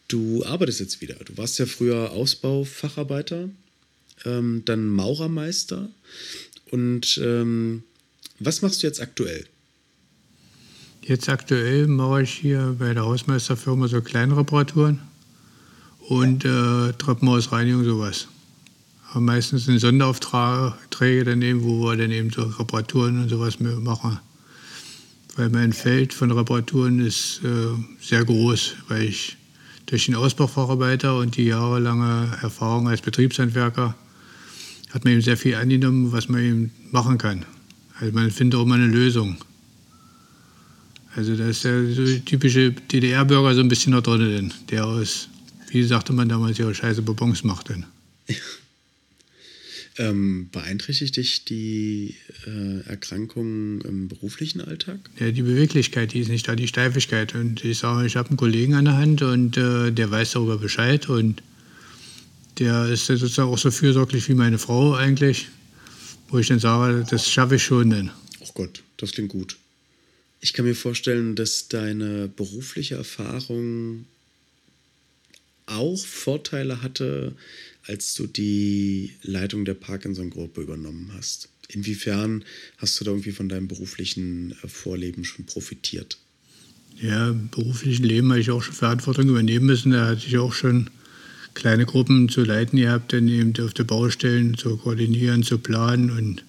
du 0.08 0.44
arbeitest 0.44 0.80
jetzt 0.80 1.00
wieder. 1.00 1.14
Du 1.24 1.36
warst 1.38 1.58
ja 1.58 1.64
früher 1.64 2.10
Ausbaufacharbeiter, 2.10 3.48
ähm, 4.26 4.62
dann 4.66 4.88
Maurermeister. 4.88 5.88
Und 6.74 7.20
ähm, 7.22 7.84
was 8.40 8.60
machst 8.60 8.82
du 8.82 8.88
jetzt 8.88 9.00
aktuell? 9.00 9.46
Jetzt 11.02 11.28
aktuell 11.28 11.86
mache 11.86 12.22
ich 12.22 12.32
hier 12.32 12.74
bei 12.76 12.92
der 12.94 13.04
Hausmeisterfirma 13.04 13.86
so 13.86 14.00
kleine 14.00 14.36
Reparaturen 14.36 14.98
und 16.08 16.44
äh, 16.44 16.92
Treppenhausreinigung 16.94 17.84
sowas. 17.84 18.26
Aber 19.10 19.20
meistens 19.20 19.66
sind 19.66 19.78
Sonderaufträge 19.78 21.22
daneben, 21.22 21.62
wo 21.62 21.84
wir 21.84 21.96
dann 21.96 22.10
eben 22.10 22.30
so 22.30 22.42
Reparaturen 22.42 23.22
und 23.22 23.28
sowas 23.28 23.60
machen. 23.60 24.18
Weil 25.36 25.50
mein 25.50 25.72
Feld 25.72 26.12
von 26.12 26.32
Reparaturen 26.32 26.98
ist 27.06 27.40
äh, 27.44 27.68
sehr 28.00 28.24
groß, 28.24 28.74
weil 28.88 29.02
ich 29.04 29.36
durch 29.86 30.06
den 30.06 30.16
Ausbaufacharbeiter 30.16 31.18
und 31.18 31.36
die 31.36 31.44
jahrelange 31.44 32.36
Erfahrung 32.42 32.88
als 32.88 33.00
Betriebshandwerker 33.00 33.94
hat 34.94 35.02
man 35.02 35.12
eben 35.12 35.22
sehr 35.22 35.36
viel 35.36 35.56
angenommen, 35.56 36.12
was 36.12 36.28
man 36.28 36.40
eben 36.40 36.70
machen 36.92 37.18
kann. 37.18 37.44
Also 37.98 38.14
man 38.14 38.30
findet 38.30 38.58
auch 38.60 38.64
mal 38.64 38.76
eine 38.76 38.86
Lösung. 38.86 39.36
Also 41.16 41.36
da 41.36 41.48
ist 41.48 41.64
der 41.64 41.92
so 41.92 42.18
typische 42.20 42.70
DDR-Bürger 42.70 43.54
so 43.54 43.60
ein 43.60 43.68
bisschen 43.68 43.92
noch 43.92 44.02
drin, 44.02 44.52
der 44.70 44.86
aus, 44.86 45.28
wie 45.70 45.82
sagte 45.82 46.12
man 46.12 46.28
damals, 46.28 46.58
ja 46.58 46.72
scheiße 46.72 47.02
Bonbons 47.02 47.44
macht. 47.44 47.68
Denn. 47.68 47.84
Ähm, 49.96 50.48
beeinträchtigt 50.50 51.16
dich 51.16 51.44
die 51.44 52.16
äh, 52.46 52.80
Erkrankung 52.88 53.80
im 53.82 54.08
beruflichen 54.08 54.60
Alltag? 54.60 54.98
Ja, 55.20 55.30
die 55.30 55.42
Beweglichkeit, 55.42 56.12
die 56.12 56.18
ist 56.18 56.30
nicht 56.30 56.48
da, 56.48 56.56
die 56.56 56.66
Steifigkeit. 56.66 57.36
Und 57.36 57.64
ich 57.64 57.78
sage, 57.78 58.04
ich 58.04 58.16
habe 58.16 58.30
einen 58.30 58.36
Kollegen 58.36 58.74
an 58.74 58.86
der 58.86 58.96
Hand 58.96 59.22
und 59.22 59.56
äh, 59.56 59.92
der 59.92 60.10
weiß 60.10 60.32
darüber 60.32 60.58
Bescheid 60.58 61.08
und 61.08 61.44
der 62.58 62.88
ist 62.88 63.06
sozusagen 63.06 63.50
auch 63.50 63.58
so 63.58 63.70
fürsorglich 63.70 64.28
wie 64.28 64.34
meine 64.34 64.58
Frau 64.58 64.94
eigentlich, 64.94 65.48
wo 66.28 66.38
ich 66.38 66.48
dann 66.48 66.58
sage, 66.58 67.04
das 67.08 67.30
schaffe 67.30 67.56
ich 67.56 67.62
schon 67.62 67.90
dann. 67.90 68.10
Ach 68.42 68.54
Gott, 68.54 68.82
das 68.96 69.12
klingt 69.12 69.30
gut. 69.30 69.56
Ich 70.40 70.52
kann 70.52 70.64
mir 70.64 70.74
vorstellen, 70.74 71.36
dass 71.36 71.68
deine 71.68 72.28
berufliche 72.28 72.96
Erfahrung 72.96 74.04
auch 75.66 76.04
Vorteile 76.04 76.82
hatte, 76.82 77.34
als 77.86 78.14
du 78.14 78.26
die 78.26 79.14
Leitung 79.22 79.64
der 79.64 79.74
Parkinson-Gruppe 79.74 80.62
übernommen 80.62 81.10
hast. 81.16 81.48
Inwiefern 81.68 82.44
hast 82.78 83.00
du 83.00 83.04
da 83.04 83.12
irgendwie 83.12 83.32
von 83.32 83.48
deinem 83.48 83.68
beruflichen 83.68 84.52
äh, 84.62 84.68
Vorleben 84.68 85.24
schon 85.24 85.46
profitiert? 85.46 86.18
Ja, 87.00 87.30
im 87.30 87.48
beruflichen 87.48 88.04
Leben 88.04 88.30
habe 88.30 88.40
ich 88.40 88.50
auch 88.50 88.62
schon 88.62 88.74
Verantwortung 88.74 89.28
übernehmen 89.28 89.66
müssen. 89.66 89.92
Da 89.92 90.08
hatte 90.08 90.26
ich 90.26 90.38
auch 90.38 90.52
schon 90.52 90.90
kleine 91.54 91.86
Gruppen 91.86 92.28
zu 92.28 92.44
leiten 92.44 92.78
gehabt, 92.78 93.12
dann 93.12 93.28
eben 93.28 93.52
auf 93.64 93.74
der 93.74 93.84
Baustellen 93.84 94.56
zu 94.56 94.76
koordinieren, 94.76 95.42
zu 95.42 95.58
planen 95.58 96.10
und 96.10 96.44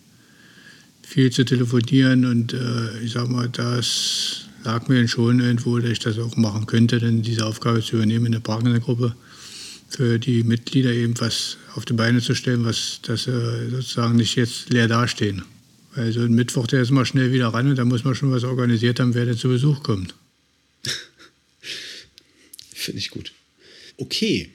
viel 1.03 1.31
zu 1.31 1.45
telefonieren. 1.45 2.25
Und 2.25 2.53
äh, 2.53 2.99
ich 3.03 3.13
sag 3.13 3.29
mal, 3.29 3.47
das 3.49 4.47
lag 4.63 4.87
mir 4.87 5.07
schon 5.07 5.39
irgendwo, 5.39 5.77
dass 5.79 5.91
ich 5.91 5.99
das 5.99 6.17
auch 6.19 6.35
machen 6.35 6.65
könnte, 6.65 6.99
denn 6.99 7.21
diese 7.21 7.45
Aufgabe 7.45 7.81
zu 7.81 7.97
übernehmen 7.97 8.25
in 8.25 8.31
der 8.33 8.39
Parkinson-Gruppe 8.39 9.15
für 9.87 10.19
die 10.19 10.43
Mitglieder 10.43 10.91
eben 10.91 11.13
was 11.21 11.57
auf 11.75 11.85
die 11.85 11.93
Beine 11.93 12.19
zu 12.19 12.33
stellen, 12.35 12.65
was 12.65 12.99
dass 13.03 13.27
äh, 13.27 13.69
sozusagen 13.69 14.15
nicht 14.15 14.35
jetzt 14.35 14.69
leer 14.69 14.87
dastehen. 14.87 15.43
Weil 15.93 16.11
so 16.11 16.21
ein 16.21 16.33
Mittwoch, 16.33 16.67
der 16.67 16.81
ist 16.81 16.91
mal 16.91 17.05
schnell 17.05 17.31
wieder 17.31 17.49
ran 17.49 17.69
und 17.69 17.77
da 17.77 17.85
muss 17.85 18.03
man 18.03 18.15
schon 18.15 18.31
was 18.31 18.43
organisiert 18.43 18.99
haben, 18.99 19.13
wer 19.13 19.25
da 19.25 19.37
zu 19.37 19.47
Besuch 19.47 19.83
kommt. 19.83 20.15
Finde 22.73 22.99
ich 22.99 23.11
gut. 23.11 23.31
Okay, 23.97 24.49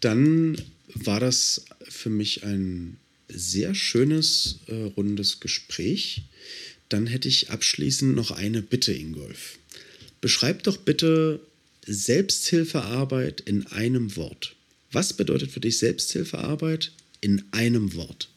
dann 0.00 0.60
war 0.94 1.20
das 1.20 1.64
für 1.88 2.10
mich 2.10 2.42
ein 2.44 2.96
sehr 3.28 3.74
schönes, 3.74 4.60
äh, 4.66 4.74
rundes 4.96 5.40
Gespräch. 5.40 6.22
Dann 6.88 7.06
hätte 7.06 7.28
ich 7.28 7.50
abschließend 7.50 8.16
noch 8.16 8.30
eine 8.32 8.62
Bitte, 8.62 8.92
Ingolf. 8.92 9.58
Beschreib 10.20 10.64
doch 10.64 10.76
bitte 10.76 11.40
Selbsthilfearbeit 11.86 13.40
in 13.40 13.66
einem 13.68 14.16
Wort. 14.16 14.56
Was 14.92 15.12
bedeutet 15.12 15.52
für 15.52 15.60
dich 15.60 15.78
Selbsthilfearbeit 15.78 16.92
in 17.20 17.44
einem 17.52 17.94
Wort? 17.94 18.28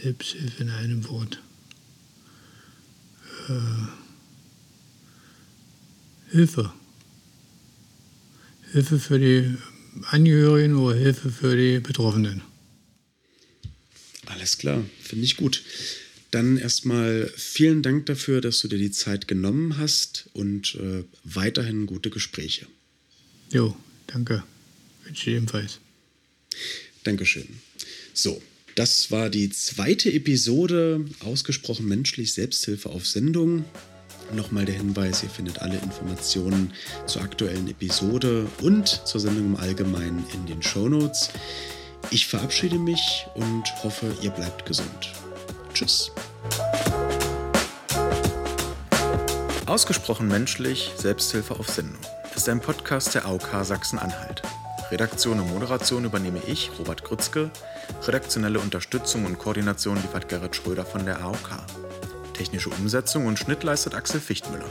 Selbsthilfe 0.00 0.62
in 0.62 0.70
einem 0.70 1.08
Wort. 1.08 1.42
Äh, 3.48 3.52
Hilfe. 6.30 6.72
Hilfe 8.72 8.98
für 8.98 9.18
die 9.18 9.54
Angehörigen 10.10 10.76
oder 10.76 10.96
Hilfe 10.96 11.30
für 11.30 11.56
die 11.56 11.78
Betroffenen. 11.78 12.42
Alles 14.26 14.56
klar, 14.56 14.82
finde 15.02 15.24
ich 15.24 15.36
gut. 15.36 15.62
Dann 16.30 16.56
erstmal 16.56 17.30
vielen 17.36 17.82
Dank 17.82 18.06
dafür, 18.06 18.40
dass 18.40 18.60
du 18.60 18.68
dir 18.68 18.78
die 18.78 18.90
Zeit 18.90 19.28
genommen 19.28 19.76
hast 19.76 20.30
und 20.32 20.74
äh, 20.76 21.04
weiterhin 21.24 21.84
gute 21.84 22.08
Gespräche. 22.08 22.66
Jo, 23.50 23.76
danke. 24.06 24.42
Wünsche 25.04 25.30
ich 25.30 25.36
ebenfalls. 25.36 25.78
Dankeschön. 27.04 27.48
So, 28.14 28.40
das 28.74 29.10
war 29.10 29.28
die 29.28 29.50
zweite 29.50 30.10
Episode 30.10 31.04
Ausgesprochen 31.20 31.86
menschlich 31.86 32.32
Selbsthilfe 32.32 32.88
auf 32.88 33.06
Sendung. 33.06 33.66
Nochmal 34.32 34.64
der 34.64 34.74
Hinweis, 34.74 35.22
ihr 35.22 35.28
findet 35.28 35.60
alle 35.60 35.76
Informationen 35.76 36.72
zur 37.06 37.22
aktuellen 37.22 37.68
Episode 37.68 38.46
und 38.62 38.88
zur 38.88 39.20
Sendung 39.20 39.54
im 39.54 39.56
Allgemeinen 39.56 40.24
in 40.32 40.46
den 40.46 40.62
Show 40.62 40.88
Notes. 40.88 41.30
Ich 42.10 42.26
verabschiede 42.26 42.78
mich 42.78 43.26
und 43.34 43.64
hoffe, 43.82 44.14
ihr 44.22 44.30
bleibt 44.30 44.64
gesund. 44.64 45.12
Tschüss. 45.74 46.10
Ausgesprochen 49.66 50.28
menschlich, 50.28 50.92
Selbsthilfe 50.96 51.58
auf 51.58 51.68
Sendung 51.68 51.98
ist 52.34 52.48
ein 52.48 52.60
Podcast 52.60 53.14
der 53.14 53.26
AOK 53.26 53.64
Sachsen-Anhalt. 53.64 54.42
Redaktion 54.90 55.40
und 55.40 55.50
Moderation 55.50 56.04
übernehme 56.04 56.40
ich, 56.46 56.70
Robert 56.78 57.04
Grützke. 57.04 57.50
Redaktionelle 58.06 58.58
Unterstützung 58.58 59.26
und 59.26 59.38
Koordination 59.38 59.96
liefert 59.96 60.28
Gerrit 60.28 60.56
Schröder 60.56 60.84
von 60.84 61.04
der 61.04 61.20
AOK. 61.22 61.50
Technische 62.32 62.70
Umsetzung 62.70 63.26
und 63.26 63.38
Schnitt 63.38 63.62
leistet 63.62 63.94
Axel 63.94 64.20
Fichtmüller. 64.20 64.66